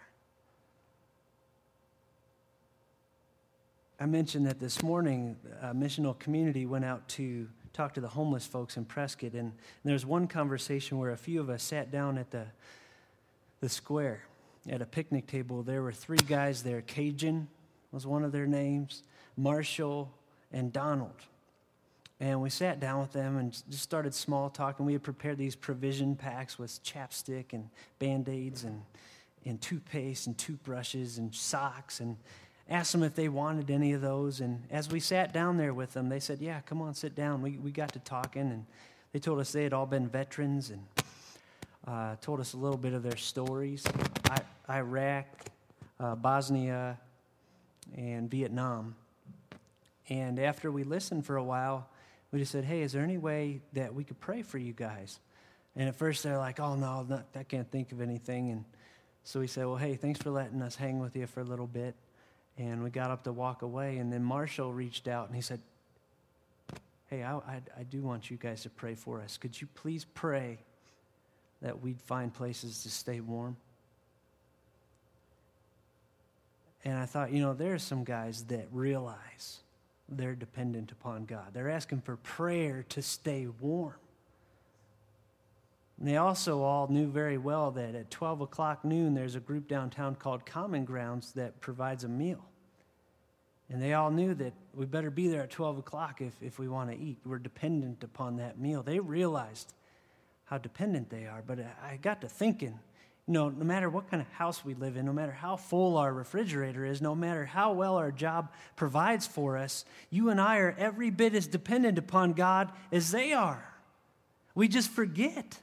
I 4.00 4.06
mentioned 4.06 4.48
that 4.48 4.60
this 4.60 4.84
morning, 4.84 5.38
a 5.62 5.74
missional 5.74 6.18
community 6.18 6.66
went 6.66 6.86
out 6.86 7.08
to 7.10 7.48
talk 7.74 7.94
to 7.94 8.02
the 8.02 8.08
homeless 8.08 8.46
folks 8.46 8.78
in 8.78 8.86
Prescott, 8.86 9.34
and 9.34 9.54
there 9.84 9.94
was 9.94 10.06
one 10.06 10.28
conversation 10.28 10.98
where 11.00 11.12
a 11.12 11.18
few 11.18 11.40
of 11.40 11.50
us 11.50 11.64
sat 11.64 11.92
down 11.92 12.18
at 12.18 12.30
the, 12.30 12.46
the 13.62 13.70
square 13.70 14.24
at 14.70 14.82
a 14.82 14.86
picnic 14.86 15.28
table. 15.28 15.64
There 15.64 15.82
were 15.82 15.92
three 15.92 16.18
guys 16.18 16.64
there. 16.64 16.82
Cajun 16.82 17.48
was 17.92 18.06
one 18.06 18.24
of 18.24 18.32
their 18.32 18.48
names, 18.48 19.04
Marshall, 19.38 20.12
and 20.52 20.72
Donald. 20.72 21.26
And 22.24 22.42
we 22.42 22.50
sat 22.50 22.80
down 22.80 23.02
with 23.02 23.12
them 23.12 23.36
and 23.36 23.52
just 23.52 23.84
started 23.84 24.14
small 24.14 24.50
talking. 24.50 24.86
We 24.86 24.94
had 24.94 25.04
prepared 25.04 25.38
these 25.38 25.58
provision 25.58 26.16
packs 26.16 26.58
with 26.58 26.82
chapstick 26.82 27.52
and 27.52 27.68
band 28.00 28.30
aids 28.30 28.64
and, 28.64 28.82
and 29.44 29.62
toothpaste 29.62 30.28
and 30.28 30.38
toothbrushes 30.38 31.18
and 31.18 31.36
socks 31.36 32.00
and 32.00 32.16
asked 32.70 32.94
them 32.94 33.04
if 33.04 33.14
they 33.14 33.28
wanted 33.28 33.70
any 33.70 33.92
of 33.92 34.00
those. 34.00 34.40
And 34.40 34.64
as 34.72 34.90
we 34.90 35.02
sat 35.02 35.34
down 35.34 35.58
there 35.58 35.74
with 35.74 35.92
them, 35.92 36.08
they 36.08 36.22
said, 36.22 36.40
Yeah, 36.40 36.62
come 36.62 36.82
on, 36.82 36.94
sit 36.94 37.14
down. 37.14 37.42
We, 37.42 37.58
we 37.58 37.72
got 37.72 37.92
to 37.92 38.00
talking. 38.00 38.44
And 38.44 38.66
they 39.12 39.20
told 39.20 39.42
us 39.42 39.52
they 39.52 39.64
had 39.64 39.74
all 39.74 39.86
been 39.86 40.08
veterans 40.08 40.70
and 40.70 40.82
uh, 41.86 42.16
told 42.22 42.40
us 42.40 42.54
a 42.54 42.58
little 42.58 42.78
bit 42.78 42.94
of 42.94 43.04
their 43.04 43.18
stories 43.18 43.84
I, 44.30 44.40
Iraq, 44.70 45.26
uh, 46.00 46.16
Bosnia, 46.16 46.98
and 47.98 48.32
Vietnam. 48.32 48.96
And 50.08 50.40
after 50.40 50.72
we 50.72 50.86
listened 50.86 51.26
for 51.26 51.36
a 51.36 51.44
while, 51.44 51.90
we 52.34 52.39
just 52.39 52.52
said, 52.52 52.65
hey, 52.65 52.82
is 52.82 52.91
there 52.91 53.04
any 53.04 53.19
way 53.19 53.62
that 53.74 53.93
we 53.93 54.04
could 54.04 54.19
pray 54.19 54.41
for 54.41 54.58
you 54.58 54.74
guys? 54.74 55.19
And 55.76 55.88
at 55.88 55.96
first 55.96 56.24
they're 56.24 56.39
like, 56.39 56.60
oh, 56.60 56.76
no, 56.76 57.06
not, 57.08 57.28
I 57.36 57.43
can't 57.43 57.69
think 57.69 57.91
of 57.91 58.02
anything. 58.02 58.50
And 58.50 58.65
so 59.24 59.39
we 59.39 59.46
said, 59.46 59.67
well, 59.67 59.76
hey, 59.76 59.96
thanks 59.96 60.19
for 60.19 60.32
letting 60.32 60.60
us 60.63 60.76
hang 60.76 60.98
with 60.98 61.15
you 61.15 61.28
for 61.28 61.41
a 61.41 61.43
little 61.43 61.67
bit. 61.67 61.93
And 62.58 62.84
we 62.84 62.89
got 62.89 63.12
up 63.12 63.24
to 63.26 63.32
walk 63.32 63.62
away. 63.62 63.98
And 63.98 64.12
then 64.12 64.24
Marshall 64.24 64.74
reached 64.74 65.08
out 65.08 65.28
and 65.28 65.36
he 65.36 65.43
said, 65.43 65.60
hey, 67.12 67.22
I, 67.22 67.36
I, 67.36 67.62
I 67.78 67.84
do 67.84 68.02
want 68.02 68.32
you 68.32 68.38
guys 68.38 68.63
to 68.63 68.69
pray 68.72 68.96
for 68.96 69.22
us. 69.22 69.38
Could 69.38 69.62
you 69.62 69.67
please 69.76 70.04
pray 70.15 70.58
that 71.62 71.84
we'd 71.84 72.02
find 72.02 72.34
places 72.34 72.82
to 72.82 72.89
stay 72.89 73.19
warm? 73.19 73.58
And 76.84 76.98
I 76.98 77.06
thought, 77.06 77.32
you 77.32 77.41
know, 77.41 77.54
there 77.54 77.76
are 77.76 77.80
some 77.80 78.04
guys 78.04 78.46
that 78.46 78.67
realize 78.72 79.60
they're 80.10 80.36
dependent 80.36 80.92
upon 80.92 81.26
God. 81.26 81.54
They're 81.54 81.70
asking 81.70 82.02
for 82.02 82.18
prayer 82.18 82.86
to 82.89 83.02
stay 83.02 83.48
warm. 83.48 83.96
And 86.00 86.08
they 86.08 86.18
also 86.18 86.62
all 86.63 86.88
knew 86.88 87.08
very 87.08 87.38
well 87.38 87.72
that 87.72 87.96
at 87.96 88.12
12 88.12 88.42
o'clock 88.42 88.84
noon, 88.84 89.13
there's 89.13 89.36
a 89.36 89.39
group 89.39 89.68
downtown 89.68 90.16
called 90.16 90.46
Common 90.46 90.86
Grounds 90.86 91.32
that 91.34 91.62
provides 91.62 92.04
a 92.04 92.10
meal. 92.10 92.44
And 93.70 93.82
they 93.82 93.94
all 93.94 94.12
knew 94.12 94.34
that 94.36 94.54
we 94.74 94.86
better 94.86 95.10
be 95.10 95.28
there 95.28 95.44
at 95.44 95.50
12 95.50 95.80
o'clock 95.80 96.22
if, 96.22 96.34
if 96.42 96.60
we 96.60 96.68
want 96.68 96.92
to 96.92 96.98
eat. 96.98 97.20
We're 97.26 97.39
dependent 97.39 98.04
upon 98.04 98.38
that 98.38 98.60
meal. 98.60 98.84
They 98.84 99.00
realized 99.00 99.74
how 100.46 100.58
dependent 100.58 101.10
they 101.10 101.26
are. 101.26 101.44
But 101.46 101.60
I 101.82 101.98
got 101.98 102.22
to 102.22 102.28
thinking, 102.28 102.80
know, 103.28 103.50
no 103.50 103.64
matter 103.64 103.90
what 103.90 104.10
kind 104.10 104.22
of 104.22 104.28
house 104.34 104.66
we 104.66 104.74
live 104.74 104.98
in, 104.98 105.06
no 105.06 105.14
matter 105.14 105.32
how 105.32 105.56
full 105.56 105.98
our 105.98 106.14
refrigerator 106.14 106.86
is, 106.86 107.02
no 107.02 107.16
matter 107.16 107.46
how 107.46 107.72
well 107.72 107.96
our 107.96 108.12
job 108.12 108.52
provides 108.76 109.26
for 109.26 109.58
us, 109.58 109.86
you 110.10 110.30
and 110.30 110.42
I 110.42 110.58
are 110.58 110.76
every 110.78 111.10
bit 111.10 111.34
as 111.34 111.48
dependent 111.48 111.98
upon 111.98 112.34
God 112.34 112.72
as 112.92 113.12
they 113.12 113.32
are. 113.32 113.74
We 114.56 114.68
just 114.68 114.90
forget. 114.90 115.60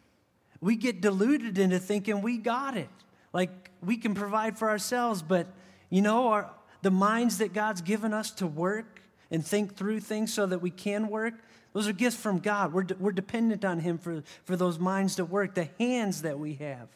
We 0.60 0.76
get 0.76 1.02
deluded 1.02 1.58
into 1.58 1.78
thinking 1.78 2.22
we 2.22 2.38
got 2.38 2.76
it. 2.76 2.88
Like 3.32 3.70
we 3.82 3.98
can 3.98 4.14
provide 4.14 4.58
for 4.58 4.70
ourselves, 4.70 5.22
but 5.22 5.46
you 5.90 6.00
know, 6.00 6.28
our, 6.28 6.50
the 6.80 6.90
minds 6.90 7.38
that 7.38 7.52
God's 7.52 7.82
given 7.82 8.14
us 8.14 8.30
to 8.32 8.46
work 8.46 9.02
and 9.30 9.44
think 9.44 9.76
through 9.76 10.00
things 10.00 10.32
so 10.32 10.46
that 10.46 10.60
we 10.60 10.70
can 10.70 11.08
work, 11.08 11.34
those 11.72 11.86
are 11.86 11.92
gifts 11.92 12.16
from 12.16 12.38
God. 12.38 12.72
We're, 12.72 12.84
de- 12.84 12.96
we're 12.96 13.12
dependent 13.12 13.64
on 13.64 13.80
Him 13.80 13.98
for, 13.98 14.22
for 14.44 14.56
those 14.56 14.78
minds 14.78 15.16
to 15.16 15.24
work, 15.24 15.54
the 15.54 15.68
hands 15.78 16.22
that 16.22 16.38
we 16.38 16.54
have 16.54 16.88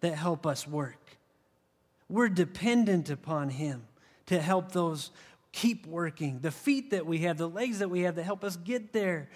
that 0.00 0.14
help 0.14 0.46
us 0.46 0.66
work. 0.66 1.16
We're 2.08 2.28
dependent 2.28 3.10
upon 3.10 3.50
Him 3.50 3.86
to 4.26 4.40
help 4.40 4.72
those 4.72 5.10
keep 5.52 5.86
working. 5.86 6.40
The 6.40 6.50
feet 6.50 6.90
that 6.90 7.06
we 7.06 7.18
have, 7.18 7.38
the 7.38 7.48
legs 7.48 7.78
that 7.78 7.88
we 7.88 8.02
have 8.02 8.16
that 8.16 8.24
help 8.24 8.44
us 8.44 8.56
get 8.56 8.92
there. 8.92 9.28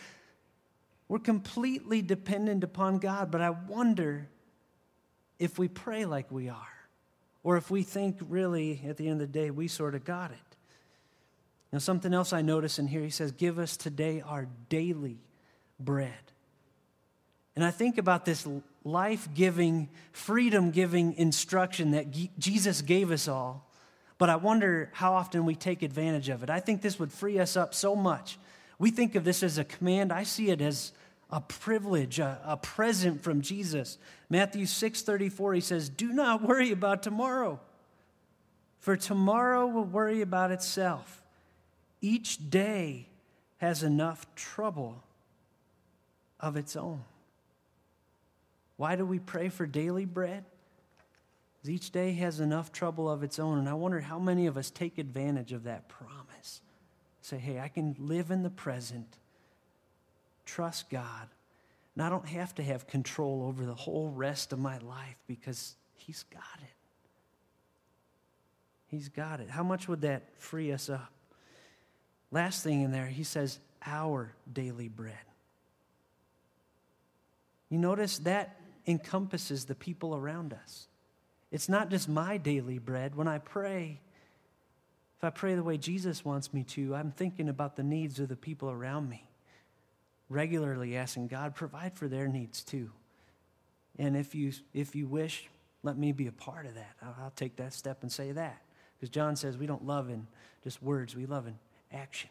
We're 1.09 1.19
completely 1.19 2.03
dependent 2.03 2.63
upon 2.63 2.99
God, 2.99 3.31
but 3.31 3.41
I 3.41 3.51
wonder 3.51 4.29
if 5.39 5.59
we 5.59 5.67
pray 5.67 6.05
like 6.05 6.31
we 6.31 6.49
are, 6.49 6.57
or 7.43 7.57
if 7.57 7.71
we 7.71 7.83
think 7.83 8.19
really 8.29 8.83
at 8.87 8.97
the 8.97 9.09
end 9.09 9.23
of 9.23 9.33
the 9.33 9.39
day 9.39 9.51
we 9.51 9.67
sort 9.67 9.95
of 9.95 10.05
got 10.05 10.31
it. 10.31 10.57
Now, 11.73 11.79
something 11.79 12.13
else 12.13 12.33
I 12.33 12.43
notice 12.43 12.79
in 12.79 12.89
here, 12.89 13.03
he 13.03 13.11
says, 13.11 13.33
Give 13.33 13.59
us 13.59 13.77
today 13.77 14.21
our 14.21 14.49
daily 14.69 15.19
bread. 15.79 16.13
And 17.57 17.65
I 17.65 17.71
think 17.71 17.97
about 17.97 18.25
this 18.25 18.47
life 18.85 19.29
giving, 19.35 19.89
freedom 20.13 20.71
giving 20.71 21.15
instruction 21.15 21.91
that 21.93 22.07
Jesus 22.39 22.83
gave 22.83 23.11
us 23.11 23.29
all. 23.29 23.67
But 24.19 24.31
I 24.31 24.37
wonder 24.37 24.91
how 24.93 25.15
often 25.15 25.45
we 25.45 25.55
take 25.55 25.83
advantage 25.83 26.29
of 26.29 26.43
it. 26.43 26.51
I 26.51 26.61
think 26.61 26.83
this 26.83 26.99
would 26.99 27.13
free 27.13 27.39
us 27.39 27.57
up 27.57 27.75
so 27.75 27.97
much. 27.97 28.39
We 28.79 28.91
think 28.91 29.15
of 29.15 29.25
this 29.25 29.43
as 29.43 29.59
a 29.59 29.65
command, 29.65 30.13
I 30.13 30.23
see 30.23 30.51
it 30.51 30.61
as 30.61 30.93
a 31.31 31.41
privilege, 31.41 32.19
a, 32.19 32.41
a 32.45 32.57
present 32.57 33.23
from 33.23 33.41
Jesus. 33.41 33.99
Matthew 34.29 34.67
6:34 34.67 35.55
he 35.55 35.61
says, 35.61 35.89
"Do 35.89 36.13
not 36.13 36.43
worry 36.43 36.73
about 36.73 37.03
tomorrow, 37.03 37.61
for 38.79 38.97
tomorrow 38.97 39.67
will 39.67 39.85
worry 39.85 40.23
about 40.23 40.51
itself. 40.51 41.23
Each 42.01 42.51
day 42.51 43.09
has 43.59 43.83
enough 43.83 44.27
trouble 44.35 45.05
of 46.41 46.57
its 46.57 46.75
own." 46.75 47.05
Why 48.81 48.97
do 48.97 49.05
we 49.05 49.19
pray 49.19 49.51
for 49.51 49.67
daily 49.67 50.07
bread? 50.07 50.43
Each 51.67 51.91
day 51.91 52.15
has 52.15 52.41
enough 52.41 52.73
trouble 52.73 53.11
of 53.11 53.23
its 53.23 53.39
own. 53.39 53.59
And 53.59 53.69
I 53.69 53.75
wonder 53.75 54.01
how 54.01 54.19
many 54.19 54.47
of 54.47 54.57
us 54.57 54.71
take 54.71 54.97
advantage 54.97 55.53
of 55.53 55.65
that 55.65 55.91
promise. 55.91 56.63
Say, 57.21 57.37
hey, 57.37 57.61
I 57.61 57.69
can 57.69 57.95
live 57.99 58.31
in 58.31 58.43
the 58.43 58.49
present, 58.49 59.19
trust 60.47 60.89
God, 60.89 61.29
and 61.95 62.03
I 62.03 62.09
don't 62.09 62.27
have 62.27 62.55
to 62.55 62.63
have 62.63 62.87
control 62.87 63.45
over 63.47 63.67
the 63.67 63.75
whole 63.75 64.09
rest 64.09 64.51
of 64.51 64.59
my 64.59 64.79
life 64.79 65.17
because 65.27 65.75
He's 65.97 66.25
got 66.33 66.41
it. 66.63 66.75
He's 68.87 69.11
got 69.11 69.41
it. 69.41 69.51
How 69.51 69.63
much 69.63 69.89
would 69.89 70.01
that 70.01 70.23
free 70.39 70.73
us 70.73 70.89
up? 70.89 71.13
Last 72.31 72.65
thing 72.65 72.81
in 72.81 72.93
there, 72.93 73.09
he 73.09 73.25
says, 73.25 73.59
our 73.85 74.33
daily 74.51 74.89
bread. 74.89 75.13
You 77.69 77.77
notice 77.77 78.17
that 78.21 78.57
encompasses 78.91 79.65
the 79.65 79.75
people 79.75 80.15
around 80.15 80.53
us. 80.53 80.87
It's 81.51 81.69
not 81.69 81.91
just 81.91 82.09
my 82.09 82.37
daily 82.37 82.79
bread. 82.79 83.15
When 83.15 83.29
I 83.29 83.39
pray, 83.39 84.01
if 85.19 85.25
I 85.25 85.31
pray 85.31 85.55
the 85.55 85.63
way 85.63 85.77
Jesus 85.77 86.25
wants 86.25 86.55
me 86.55 86.63
to, 86.65 86.95
I'm 86.95 87.11
thinking 87.11 87.49
about 87.49 87.77
the 87.77 87.83
needs 87.83 88.21
of 88.21 88.29
the 88.29 88.37
people 88.37 88.71
around 88.71 89.09
me, 89.09 89.27
regularly 90.29 90.97
asking 90.97 91.29
God, 91.29 91.55
provide 91.55 91.97
for 91.97 92.09
their 92.09 92.29
needs 92.29 92.63
too. 92.63 92.91
And 93.99 94.17
if 94.17 94.35
you, 94.35 94.53
if 94.73 94.95
you 94.95 95.07
wish, 95.07 95.49
let 95.83 95.97
me 95.97 96.13
be 96.13 96.27
a 96.27 96.33
part 96.33 96.67
of 96.67 96.75
that. 96.75 96.93
I'll, 97.03 97.17
I'll 97.25 97.33
take 97.35 97.57
that 97.57 97.73
step 97.73 98.03
and 98.03 98.13
say 98.13 98.33
that. 98.33 98.63
Because 98.99 99.11
John 99.11 99.35
says 99.35 99.57
we 99.57 99.67
don't 99.67 99.87
love 99.87 100.11
in 100.11 100.27
just 100.63 100.83
words, 100.83 101.17
we 101.17 101.27
love 101.27 101.47
in 101.47 101.59
action 101.93 102.31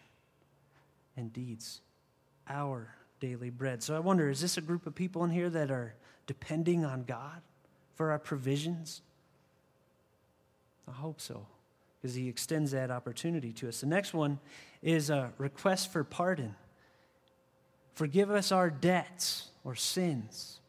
and 1.17 1.33
deeds. 1.33 1.81
Our 2.47 2.93
daily 3.19 3.49
bread. 3.49 3.83
So 3.83 3.95
I 3.95 3.99
wonder 3.99 4.29
is 4.29 4.41
this 4.41 4.57
a 4.57 4.61
group 4.61 4.87
of 4.87 4.95
people 4.95 5.23
in 5.23 5.31
here 5.31 5.49
that 5.49 5.71
are 5.71 5.95
depending 6.27 6.85
on 6.85 7.03
God 7.03 7.41
for 7.95 8.11
our 8.11 8.19
provisions? 8.19 9.01
I 10.87 10.91
hope 10.91 11.21
so, 11.21 11.45
because 12.01 12.15
He 12.15 12.27
extends 12.27 12.71
that 12.71 12.91
opportunity 12.91 13.51
to 13.53 13.67
us. 13.67 13.81
The 13.81 13.87
next 13.87 14.13
one 14.13 14.39
is 14.81 15.09
a 15.09 15.33
request 15.37 15.91
for 15.91 16.03
pardon. 16.03 16.55
Forgive 17.93 18.31
us 18.31 18.51
our 18.51 18.69
debts 18.69 19.49
or 19.63 19.75
sins, 19.75 20.59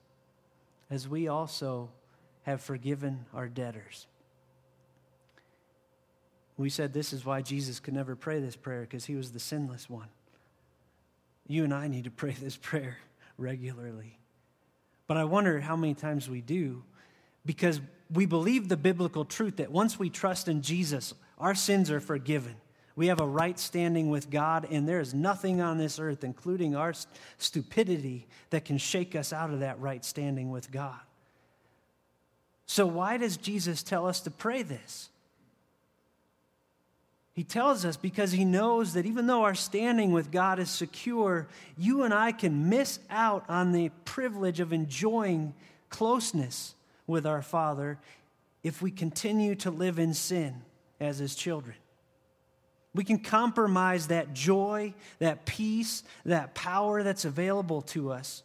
as 0.91 1.07
we 1.07 1.29
also 1.29 1.91
have 2.43 2.61
forgiven 2.61 3.27
our 3.33 3.49
debtors. 3.49 4.07
We 6.57 6.69
said 6.69 6.93
this 6.93 7.13
is 7.13 7.25
why 7.25 7.41
Jesus 7.41 7.81
could 7.81 7.95
never 7.95 8.17
pray 8.17 8.41
this 8.41 8.57
prayer, 8.57 8.83
because 8.83 9.07
he 9.07 9.15
was 9.15 9.33
the 9.33 9.41
sinless 9.41 9.89
one. 9.89 10.09
You 11.51 11.65
and 11.65 11.75
I 11.75 11.89
need 11.89 12.05
to 12.05 12.13
pray 12.13 12.31
this 12.31 12.57
prayer 12.57 12.99
regularly. 13.37 14.19
But 15.09 15.17
I 15.17 15.25
wonder 15.25 15.61
how 15.61 15.75
many 15.75 15.95
times 15.95 16.31
we 16.31 16.41
do 16.41 16.85
because 17.45 17.81
we 18.13 18.25
believe 18.25 18.69
the 18.69 18.77
biblical 18.77 19.25
truth 19.25 19.57
that 19.57 19.73
once 19.73 19.99
we 19.99 20.11
trust 20.11 20.47
in 20.47 20.63
Jesus, 20.63 21.13
our 21.39 21.57
sins 21.57 21.91
are 21.91 21.99
forgiven. 21.99 22.55
We 22.95 23.09
have 23.09 23.21
a 23.21 23.27
right 23.27 23.59
standing 23.59 24.11
with 24.11 24.31
God, 24.31 24.69
and 24.71 24.89
there 24.89 25.01
is 25.01 25.13
nothing 25.13 25.61
on 25.61 25.79
this 25.79 25.99
earth, 25.99 26.23
including 26.23 26.77
our 26.77 26.93
stupidity, 27.39 28.29
that 28.51 28.65
can 28.65 28.79
shake 28.79 29.17
us 29.17 29.33
out 29.33 29.51
of 29.51 29.61
that 29.61 29.81
right 29.81 30.05
standing 30.05 30.51
with 30.51 30.71
God. 30.71 31.01
So, 32.67 32.87
why 32.87 33.17
does 33.17 33.37
Jesus 33.37 33.83
tell 33.83 34.07
us 34.07 34.21
to 34.21 34.31
pray 34.31 34.63
this? 34.63 35.10
He 37.40 37.44
tells 37.44 37.87
us 37.87 37.96
because 37.96 38.33
he 38.33 38.44
knows 38.44 38.92
that 38.92 39.07
even 39.07 39.26
though 39.26 39.44
our 39.44 39.55
standing 39.55 40.12
with 40.12 40.31
God 40.31 40.59
is 40.59 40.68
secure, 40.68 41.48
you 41.79 42.03
and 42.03 42.12
I 42.12 42.33
can 42.33 42.68
miss 42.68 42.98
out 43.09 43.46
on 43.48 43.72
the 43.72 43.88
privilege 44.05 44.61
of 44.61 44.74
enjoying 44.74 45.55
closeness 45.88 46.74
with 47.07 47.24
our 47.24 47.40
Father 47.40 47.98
if 48.62 48.83
we 48.83 48.90
continue 48.90 49.55
to 49.55 49.70
live 49.70 49.98
in 49.98 50.12
sin 50.12 50.61
as 51.00 51.16
his 51.16 51.35
children. 51.35 51.76
We 52.94 53.05
can 53.05 53.20
compromise 53.20 54.09
that 54.09 54.35
joy, 54.35 54.92
that 55.18 55.46
peace, 55.46 56.05
that 56.26 56.55
power 56.55 57.03
that's 57.03 57.24
available 57.24 57.81
to 57.81 58.12
us 58.12 58.42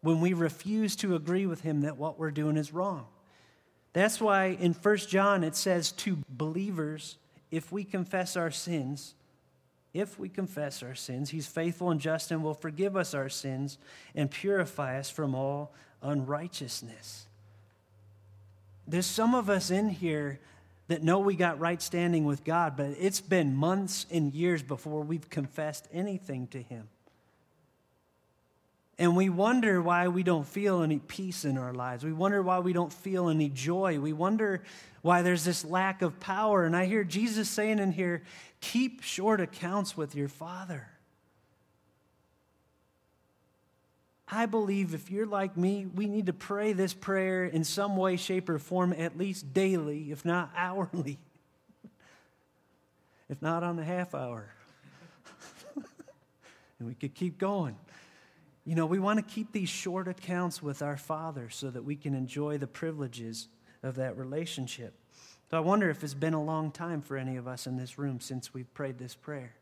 when 0.00 0.20
we 0.20 0.32
refuse 0.32 0.94
to 0.94 1.16
agree 1.16 1.46
with 1.46 1.62
him 1.62 1.80
that 1.80 1.96
what 1.96 2.20
we're 2.20 2.30
doing 2.30 2.56
is 2.56 2.72
wrong. 2.72 3.04
That's 3.94 4.20
why 4.20 4.56
in 4.60 4.74
1 4.74 4.96
John 4.98 5.42
it 5.42 5.56
says 5.56 5.90
to 5.90 6.18
believers, 6.28 7.16
if 7.52 7.70
we 7.70 7.84
confess 7.84 8.36
our 8.36 8.50
sins, 8.50 9.14
if 9.92 10.18
we 10.18 10.30
confess 10.30 10.82
our 10.82 10.94
sins, 10.94 11.30
he's 11.30 11.46
faithful 11.46 11.90
and 11.90 12.00
just 12.00 12.30
and 12.30 12.42
will 12.42 12.54
forgive 12.54 12.96
us 12.96 13.12
our 13.12 13.28
sins 13.28 13.78
and 14.14 14.30
purify 14.30 14.98
us 14.98 15.10
from 15.10 15.34
all 15.34 15.74
unrighteousness. 16.02 17.26
There's 18.88 19.06
some 19.06 19.34
of 19.34 19.50
us 19.50 19.70
in 19.70 19.90
here 19.90 20.40
that 20.88 21.02
know 21.02 21.20
we 21.20 21.36
got 21.36 21.60
right 21.60 21.80
standing 21.80 22.24
with 22.24 22.42
God, 22.42 22.76
but 22.76 22.96
it's 22.98 23.20
been 23.20 23.54
months 23.54 24.06
and 24.10 24.34
years 24.34 24.62
before 24.62 25.02
we've 25.02 25.28
confessed 25.28 25.86
anything 25.92 26.46
to 26.48 26.62
Him. 26.62 26.88
And 29.02 29.16
we 29.16 29.30
wonder 29.30 29.82
why 29.82 30.06
we 30.06 30.22
don't 30.22 30.46
feel 30.46 30.80
any 30.80 31.00
peace 31.00 31.44
in 31.44 31.58
our 31.58 31.74
lives. 31.74 32.04
We 32.04 32.12
wonder 32.12 32.40
why 32.40 32.60
we 32.60 32.72
don't 32.72 32.92
feel 32.92 33.28
any 33.30 33.48
joy. 33.48 33.98
We 33.98 34.12
wonder 34.12 34.62
why 35.00 35.22
there's 35.22 35.42
this 35.42 35.64
lack 35.64 36.02
of 36.02 36.20
power. 36.20 36.64
And 36.64 36.76
I 36.76 36.86
hear 36.86 37.02
Jesus 37.02 37.48
saying 37.48 37.80
in 37.80 37.90
here 37.90 38.22
keep 38.60 39.02
short 39.02 39.40
accounts 39.40 39.96
with 39.96 40.14
your 40.14 40.28
Father. 40.28 40.86
I 44.28 44.46
believe 44.46 44.94
if 44.94 45.10
you're 45.10 45.26
like 45.26 45.56
me, 45.56 45.84
we 45.84 46.06
need 46.06 46.26
to 46.26 46.32
pray 46.32 46.72
this 46.72 46.94
prayer 46.94 47.44
in 47.44 47.64
some 47.64 47.96
way, 47.96 48.16
shape, 48.16 48.48
or 48.48 48.60
form, 48.60 48.92
at 48.92 49.18
least 49.18 49.52
daily, 49.52 50.12
if 50.12 50.24
not 50.24 50.52
hourly, 50.56 51.18
if 53.28 53.42
not 53.42 53.64
on 53.64 53.74
the 53.74 53.82
half 53.82 54.14
hour. 54.14 54.54
and 56.78 56.86
we 56.86 56.94
could 56.94 57.16
keep 57.16 57.36
going. 57.36 57.74
You 58.64 58.76
know, 58.76 58.86
we 58.86 58.98
want 58.98 59.18
to 59.18 59.34
keep 59.34 59.52
these 59.52 59.68
short 59.68 60.06
accounts 60.06 60.62
with 60.62 60.82
our 60.82 60.96
Father 60.96 61.50
so 61.50 61.70
that 61.70 61.84
we 61.84 61.96
can 61.96 62.14
enjoy 62.14 62.58
the 62.58 62.66
privileges 62.66 63.48
of 63.82 63.96
that 63.96 64.16
relationship. 64.16 64.94
So 65.50 65.56
I 65.56 65.60
wonder 65.60 65.90
if 65.90 66.04
it's 66.04 66.14
been 66.14 66.34
a 66.34 66.42
long 66.42 66.70
time 66.70 67.02
for 67.02 67.16
any 67.16 67.36
of 67.36 67.48
us 67.48 67.66
in 67.66 67.76
this 67.76 67.98
room 67.98 68.20
since 68.20 68.54
we've 68.54 68.72
prayed 68.72 68.98
this 68.98 69.14
prayer, 69.14 69.54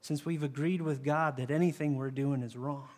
since 0.00 0.26
we've 0.26 0.42
agreed 0.42 0.82
with 0.82 1.04
God 1.04 1.36
that 1.36 1.50
anything 1.50 1.96
we're 1.96 2.10
doing 2.10 2.42
is 2.42 2.56
wrong. 2.56 2.88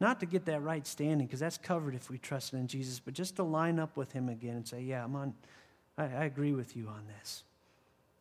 Not 0.00 0.20
to 0.20 0.26
get 0.26 0.46
that 0.46 0.62
right 0.62 0.86
standing, 0.86 1.26
because 1.26 1.38
that's 1.40 1.58
covered 1.58 1.94
if 1.94 2.10
we 2.10 2.18
trust 2.18 2.54
in 2.54 2.66
Jesus, 2.66 2.98
but 2.98 3.14
just 3.14 3.36
to 3.36 3.42
line 3.42 3.78
up 3.78 3.96
with 3.96 4.10
Him 4.10 4.28
again 4.28 4.56
and 4.56 4.66
say, 4.66 4.80
Yeah, 4.80 5.04
I'm 5.04 5.14
on, 5.14 5.34
I, 5.96 6.04
I 6.04 6.24
agree 6.24 6.52
with 6.52 6.76
you 6.76 6.88
on 6.88 7.04
this. 7.18 7.44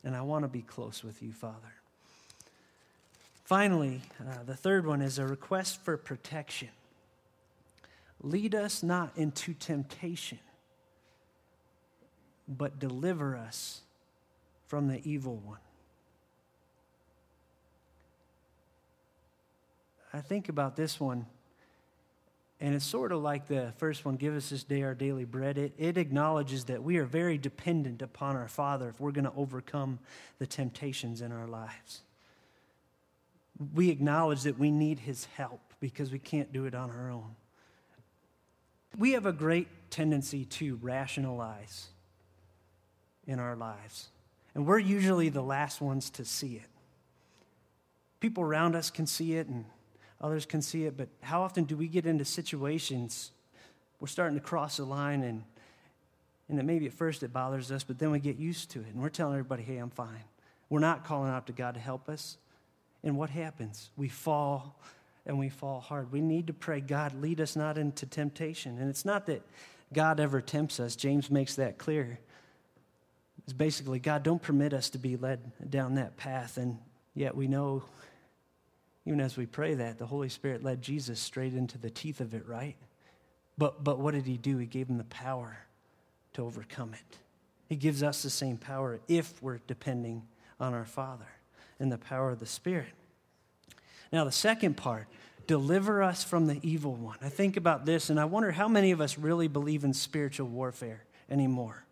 And 0.04 0.16
I 0.16 0.22
want 0.22 0.44
to 0.44 0.48
be 0.48 0.62
close 0.62 1.04
with 1.04 1.24
you, 1.24 1.32
Father. 1.32 1.81
Finally, 3.52 4.00
uh, 4.22 4.44
the 4.46 4.56
third 4.56 4.88
one 4.88 5.02
is 5.02 5.20
a 5.20 5.28
request 5.28 5.84
for 5.84 5.98
protection. 5.98 6.70
Lead 8.22 8.56
us 8.56 8.82
not 8.82 9.12
into 9.18 9.54
temptation, 9.54 10.40
but 12.48 12.80
deliver 12.80 13.36
us 13.36 13.82
from 14.68 14.88
the 14.88 15.02
evil 15.04 15.36
one. 15.36 15.60
I 20.14 20.22
think 20.22 20.48
about 20.48 20.78
this 20.78 20.98
one 20.98 21.26
and 22.62 22.74
it's 22.74 22.86
sort 22.86 23.12
of 23.12 23.22
like 23.22 23.50
the 23.50 23.74
first 23.76 24.06
one 24.06 24.16
give 24.16 24.34
us 24.34 24.52
this 24.52 24.64
day 24.64 24.84
our 24.84 24.96
daily 24.96 25.26
bread. 25.26 25.58
It, 25.58 25.74
it 25.78 25.98
acknowledges 25.98 26.64
that 26.66 26.84
we 26.84 26.96
are 27.00 27.06
very 27.06 27.38
dependent 27.38 28.02
upon 28.02 28.38
our 28.38 28.48
Father 28.48 28.88
if 28.88 29.02
we're 29.02 29.12
going 29.12 29.26
to 29.26 29.34
overcome 29.36 30.00
the 30.40 30.48
temptations 30.48 31.22
in 31.22 31.34
our 31.34 31.48
lives. 31.48 32.04
We 33.74 33.90
acknowledge 33.90 34.44
that 34.44 34.58
we 34.58 34.72
need 34.72 35.00
His 35.00 35.26
help 35.38 35.62
because 35.80 36.12
we 36.12 36.20
can't 36.20 36.52
do 36.52 36.66
it 36.66 36.76
on 36.76 36.90
our 36.90 37.10
own. 37.10 37.36
We 38.98 39.12
have 39.12 39.26
a 39.26 39.32
great 39.32 39.68
tendency 39.90 40.46
to 40.46 40.78
rationalize 40.82 41.88
in 43.26 43.40
our 43.40 43.56
lives, 43.56 44.10
and 44.56 44.66
we're 44.66 44.80
usually 44.80 45.30
the 45.30 45.44
last 45.44 45.80
ones 45.80 46.10
to 46.12 46.26
see 46.26 46.56
it. 46.56 46.68
People 48.20 48.44
around 48.44 48.76
us 48.76 48.90
can 48.90 49.08
see 49.08 49.36
it, 49.36 49.48
and 49.48 49.66
others 50.20 50.46
can 50.46 50.62
see 50.62 50.86
it, 50.86 50.98
but 50.98 51.08
how 51.22 51.42
often 51.42 51.64
do 51.64 51.78
we 51.78 51.88
get 51.88 52.06
into 52.06 52.26
situations 52.26 53.32
we're 54.02 54.08
starting 54.08 54.36
to 54.36 54.44
cross 54.44 54.80
a 54.80 54.84
line 54.84 55.24
and 55.24 55.44
and 56.50 56.60
that 56.60 56.66
maybe 56.66 56.86
at 56.86 56.92
first 56.92 57.24
it 57.24 57.32
bothers 57.32 57.72
us, 57.72 57.86
but 57.86 57.98
then 57.98 58.12
we 58.12 58.20
get 58.20 58.36
used 58.36 58.72
to 58.72 58.80
it 58.82 58.88
and 58.88 59.02
we're 59.02 59.08
telling 59.08 59.36
everybody, 59.36 59.64
hey, 59.64 59.78
I'm 59.78 59.90
fine. 59.90 60.26
We're 60.68 60.80
not 60.82 61.06
calling 61.06 61.32
out 61.32 61.48
to 61.48 61.54
God 61.54 61.76
to 61.76 61.80
help 61.80 62.10
us. 62.10 62.36
And 63.04 63.18
what 63.18 63.30
happens? 63.30 63.90
We 63.96 64.10
fall 64.10 64.80
and 65.26 65.38
we 65.38 65.50
fall 65.50 65.80
hard. 65.80 66.12
We 66.12 66.22
need 66.22 66.48
to 66.48 66.54
pray, 66.54 66.82
God, 66.82 67.14
lead 67.22 67.42
us 67.42 67.56
not 67.56 67.78
into 67.78 68.06
temptation. 68.06 68.78
And 68.80 68.90
it's 68.90 69.06
not 69.06 69.28
that 69.28 69.42
God 69.94 70.20
ever 70.20 70.42
tempts 70.42 70.80
us, 70.80 70.96
James 70.96 71.30
makes 71.30 71.56
that 71.56 71.78
clear. 71.78 72.20
It's 73.44 73.54
basically, 73.54 74.00
God, 74.00 74.24
don't 74.24 74.42
permit 74.42 74.74
us 74.74 74.92
to 74.92 74.98
be 74.98 75.18
led 75.18 75.52
down 75.70 75.96
that 75.96 76.18
path. 76.18 76.58
And 76.58 76.78
yet 77.14 77.36
we 77.36 77.48
know 77.48 77.84
even 79.06 79.20
as 79.20 79.36
we 79.36 79.46
pray 79.46 79.74
that, 79.76 79.98
the 79.98 80.06
Holy 80.06 80.30
Spirit 80.30 80.64
led 80.64 80.82
Jesus 80.82 81.20
straight 81.20 81.54
into 81.54 81.78
the 81.78 81.90
teeth 81.90 82.22
of 82.22 82.34
it, 82.34 82.48
right? 82.48 82.76
But, 83.58 83.84
but 83.84 84.00
what 84.00 84.14
did 84.14 84.26
he 84.26 84.38
do? 84.38 84.58
He 84.58 84.68
gave 84.68 84.88
him 84.88 84.98
the 84.98 85.04
power 85.06 85.58
to 86.34 86.46
overcome 86.46 86.94
it. 86.94 87.18
He 87.68 87.76
gives 87.76 88.04
us 88.04 88.22
the 88.22 88.30
same 88.30 88.58
power 88.58 89.00
if 89.08 89.42
we're 89.42 89.60
depending 89.68 90.24
on 90.60 90.74
our 90.74 90.86
Father 90.86 91.26
and 91.82 91.92
the 91.92 91.98
power 91.98 92.32
of 92.32 92.40
the 92.40 92.46
Spirit. 92.46 92.94
Now, 94.14 94.24
the 94.24 94.32
second 94.32 94.78
part 94.78 95.08
deliver 95.48 96.02
us 96.02 96.24
from 96.24 96.48
the 96.48 96.60
evil 96.62 96.96
one. 96.96 97.18
I 97.22 97.30
think 97.30 97.58
about 97.58 97.86
this 97.86 98.10
and 98.10 98.20
I 98.20 98.26
wonder 98.26 98.52
how 98.52 98.68
many 98.68 98.92
of 98.92 99.02
us 99.02 99.18
really 99.18 99.48
believe 99.48 99.84
in 99.84 99.94
spiritual 99.94 100.48
warfare 100.48 101.04
anymore. 101.30 101.84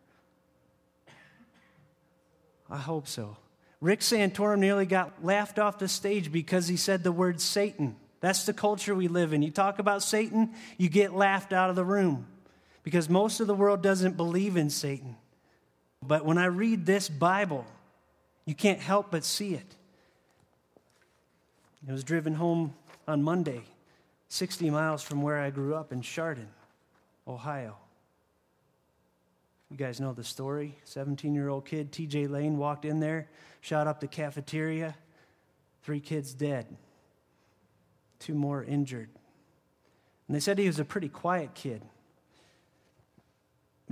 I 2.70 2.78
hope 2.78 3.08
so. 3.08 3.38
Rick 3.82 4.02
Santorum 4.02 4.60
nearly 4.60 4.86
got 4.86 5.26
laughed 5.26 5.58
off 5.58 5.80
the 5.80 5.88
stage 5.88 6.32
because 6.32 6.68
he 6.68 6.78
said 6.78 7.04
the 7.04 7.12
word 7.12 7.42
Satan. 7.42 7.96
That's 8.20 8.46
the 8.46 8.54
culture 8.54 8.94
we 8.94 9.08
live 9.08 9.34
in. 9.34 9.42
You 9.42 9.52
talk 9.52 9.80
about 9.80 10.04
Satan, 10.04 10.54
you 10.78 10.90
get 10.90 11.14
laughed 11.14 11.52
out 11.54 11.70
of 11.70 11.76
the 11.76 11.86
room 11.86 12.28
because 12.84 13.10
most 13.10 13.40
of 13.40 13.48
the 13.48 13.56
world 13.56 13.82
doesn't 13.82 14.18
believe 14.18 14.58
in 14.58 14.70
Satan. 14.70 15.16
But 16.06 16.26
when 16.26 16.38
I 16.38 16.46
read 16.46 16.86
this 16.86 17.10
Bible, 17.10 17.66
you 18.46 18.56
can't 18.56 18.80
help 18.80 19.12
but 19.12 19.24
see 19.24 19.54
it. 19.54 19.76
I 21.88 21.92
was 21.92 22.04
driven 22.04 22.34
home 22.34 22.74
on 23.08 23.24
Monday, 23.24 23.62
60 24.28 24.70
miles 24.70 25.02
from 25.02 25.22
where 25.22 25.40
I 25.40 25.50
grew 25.50 25.76
up 25.76 25.94
in 25.94 26.02
Chardon, 26.02 26.50
Ohio. 27.28 27.78
You 29.72 29.78
guys 29.78 30.00
know 30.00 30.14
the 30.14 30.24
story. 30.24 30.78
17 30.84 31.34
year 31.34 31.48
old 31.48 31.66
kid, 31.66 31.92
TJ 31.92 32.30
Lane, 32.30 32.58
walked 32.58 32.86
in 32.86 33.00
there, 33.00 33.30
shot 33.62 33.88
up 33.88 34.02
the 34.02 34.08
cafeteria, 34.08 34.96
three 35.84 36.00
kids 36.00 36.34
dead, 36.34 36.66
two 38.20 38.34
more 38.34 38.64
injured. 38.64 39.10
And 40.28 40.36
they 40.36 40.40
said 40.42 40.58
he 40.58 40.68
was 40.68 40.80
a 40.80 40.86
pretty 40.86 41.10
quiet 41.10 41.54
kid, 41.54 41.82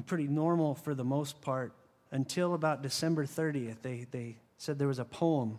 pretty 0.05 0.27
normal 0.27 0.75
for 0.75 0.93
the 0.93 1.05
most 1.05 1.41
part, 1.41 1.73
until 2.11 2.53
about 2.53 2.81
December 2.81 3.25
30th. 3.25 3.81
They, 3.81 4.07
they 4.11 4.37
said 4.57 4.77
there 4.77 4.87
was 4.87 4.99
a 4.99 5.05
poem 5.05 5.57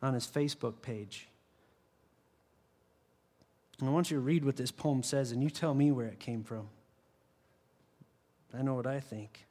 on 0.00 0.14
his 0.14 0.26
Facebook 0.26 0.82
page. 0.82 1.28
And 3.82 3.88
I 3.88 3.92
want 3.92 4.12
you 4.12 4.18
to 4.18 4.20
read 4.20 4.44
what 4.44 4.54
this 4.54 4.70
poem 4.70 5.02
says, 5.02 5.32
and 5.32 5.42
you 5.42 5.50
tell 5.50 5.74
me 5.74 5.90
where 5.90 6.06
it 6.06 6.20
came 6.20 6.44
from. 6.44 6.68
I 8.56 8.62
know 8.62 8.74
what 8.74 8.86
I 8.86 9.00
think. 9.00 9.44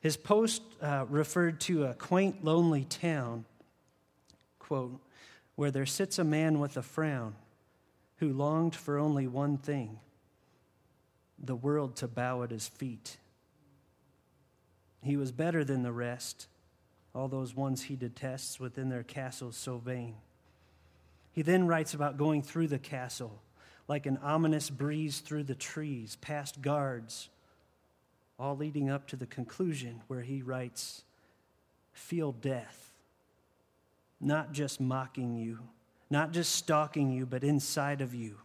His 0.00 0.18
post 0.18 0.60
uh, 0.82 1.06
referred 1.08 1.60
to 1.60 1.86
a 1.86 1.94
quaint, 1.94 2.44
lonely 2.44 2.84
town, 2.84 3.46
quote, 4.58 5.00
where 5.54 5.70
there 5.70 5.86
sits 5.86 6.18
a 6.18 6.24
man 6.24 6.60
with 6.60 6.76
a 6.76 6.82
frown 6.82 7.36
who 8.16 8.34
longed 8.34 8.76
for 8.76 8.98
only 8.98 9.26
one 9.26 9.56
thing 9.56 9.98
the 11.42 11.56
world 11.56 11.96
to 11.96 12.06
bow 12.06 12.42
at 12.42 12.50
his 12.50 12.68
feet. 12.68 13.16
He 15.02 15.16
was 15.16 15.32
better 15.32 15.64
than 15.64 15.84
the 15.84 15.90
rest, 15.90 16.48
all 17.14 17.28
those 17.28 17.56
ones 17.56 17.84
he 17.84 17.96
detests 17.96 18.60
within 18.60 18.90
their 18.90 19.04
castles 19.04 19.56
so 19.56 19.78
vain. 19.78 20.16
He 21.32 21.40
then 21.40 21.66
writes 21.66 21.94
about 21.94 22.18
going 22.18 22.42
through 22.42 22.68
the 22.68 22.78
castle 22.78 23.40
like 23.90 24.06
an 24.06 24.20
ominous 24.22 24.70
breeze 24.70 25.18
through 25.18 25.42
the 25.42 25.54
trees, 25.56 26.16
past 26.20 26.62
guards 26.62 27.28
all 28.38 28.56
leading 28.56 28.88
up 28.88 29.08
to 29.08 29.16
the 29.16 29.26
conclusion 29.26 30.00
where 30.06 30.20
he 30.20 30.42
writes, 30.42 31.02
feel 31.92 32.30
death, 32.30 32.92
not 34.20 34.52
just 34.52 34.80
mocking 34.80 35.34
you, 35.34 35.58
not 36.08 36.30
just 36.30 36.54
stalking 36.54 37.10
you, 37.10 37.26
but 37.26 37.42
inside 37.42 38.00
of 38.00 38.14
you. 38.14 38.36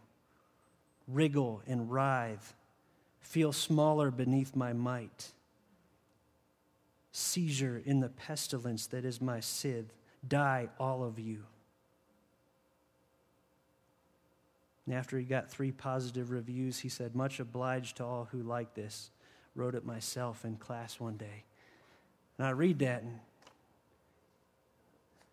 Wriggle 1.06 1.62
and 1.68 1.92
writhe, 1.92 2.54
feel 3.20 3.52
smaller 3.52 4.10
beneath 4.10 4.56
my 4.56 4.72
might. 4.72 5.30
Seizure 7.12 7.80
in 7.86 8.00
the 8.00 8.08
pestilence 8.08 8.88
that 8.88 9.04
is 9.04 9.20
my 9.20 9.38
scythe, 9.38 9.94
die 10.26 10.68
all 10.80 11.04
of 11.04 11.20
you. 11.20 11.44
And 14.86 14.94
after 14.94 15.18
he 15.18 15.24
got 15.24 15.50
three 15.50 15.72
positive 15.72 16.30
reviews, 16.30 16.78
he 16.78 16.88
said, 16.88 17.16
Much 17.16 17.40
obliged 17.40 17.96
to 17.96 18.04
all 18.04 18.28
who 18.30 18.42
like 18.42 18.74
this. 18.74 19.10
Wrote 19.54 19.74
it 19.74 19.84
myself 19.84 20.44
in 20.44 20.56
class 20.56 21.00
one 21.00 21.16
day. 21.16 21.44
And 22.38 22.46
I 22.46 22.50
read 22.50 22.78
that 22.80 23.02
and, 23.02 23.18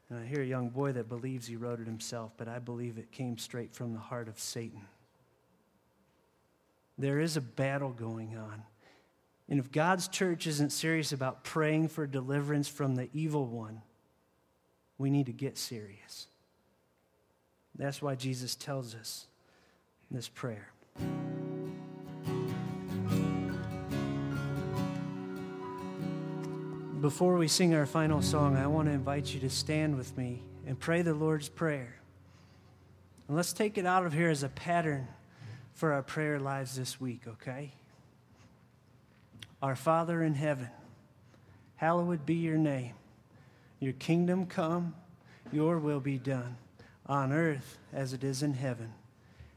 and 0.09 0.19
I 0.19 0.25
hear 0.25 0.41
a 0.41 0.45
young 0.45 0.69
boy 0.69 0.93
that 0.93 1.09
believes 1.09 1.45
he 1.45 1.55
wrote 1.55 1.79
it 1.79 1.87
himself, 1.87 2.31
but 2.37 2.47
I 2.47 2.59
believe 2.59 2.97
it 2.97 3.11
came 3.11 3.37
straight 3.37 3.73
from 3.73 3.93
the 3.93 3.99
heart 3.99 4.27
of 4.27 4.39
Satan. 4.39 4.81
There 6.97 7.19
is 7.19 7.37
a 7.37 7.41
battle 7.41 7.91
going 7.91 8.37
on. 8.37 8.63
And 9.49 9.59
if 9.59 9.71
God's 9.71 10.07
church 10.07 10.47
isn't 10.47 10.71
serious 10.71 11.11
about 11.11 11.43
praying 11.43 11.89
for 11.89 12.07
deliverance 12.07 12.67
from 12.67 12.95
the 12.95 13.09
evil 13.13 13.45
one, 13.45 13.81
we 14.97 15.09
need 15.09 15.25
to 15.25 15.33
get 15.33 15.57
serious. 15.57 16.27
That's 17.75 18.01
why 18.01 18.15
Jesus 18.15 18.55
tells 18.55 18.95
us 18.95 19.25
this 20.13 20.29
prayer. 20.29 20.69
Before 27.01 27.35
we 27.35 27.49
sing 27.49 27.73
our 27.73 27.85
final 27.85 28.21
song, 28.21 28.55
I 28.55 28.67
want 28.67 28.87
to 28.87 28.93
invite 28.93 29.33
you 29.33 29.39
to 29.41 29.49
stand 29.49 29.97
with 29.97 30.15
me 30.17 30.41
and 30.65 30.79
pray 30.79 31.01
the 31.01 31.13
Lord's 31.13 31.49
Prayer. 31.49 31.95
And 33.27 33.35
let's 33.35 33.51
take 33.51 33.77
it 33.77 33.85
out 33.85 34.05
of 34.05 34.13
here 34.13 34.29
as 34.29 34.43
a 34.43 34.49
pattern 34.49 35.07
for 35.73 35.91
our 35.91 36.01
prayer 36.01 36.39
lives 36.39 36.75
this 36.77 37.01
week, 37.01 37.23
okay? 37.27 37.73
Our 39.61 39.75
Father 39.75 40.23
in 40.23 40.35
heaven, 40.35 40.69
hallowed 41.75 42.25
be 42.25 42.35
your 42.35 42.57
name. 42.57 42.93
Your 43.79 43.93
kingdom 43.93 44.45
come, 44.45 44.95
your 45.51 45.79
will 45.79 45.99
be 45.99 46.17
done, 46.17 46.55
on 47.05 47.33
earth 47.33 47.79
as 47.91 48.13
it 48.13 48.23
is 48.23 48.43
in 48.43 48.53
heaven. 48.53 48.93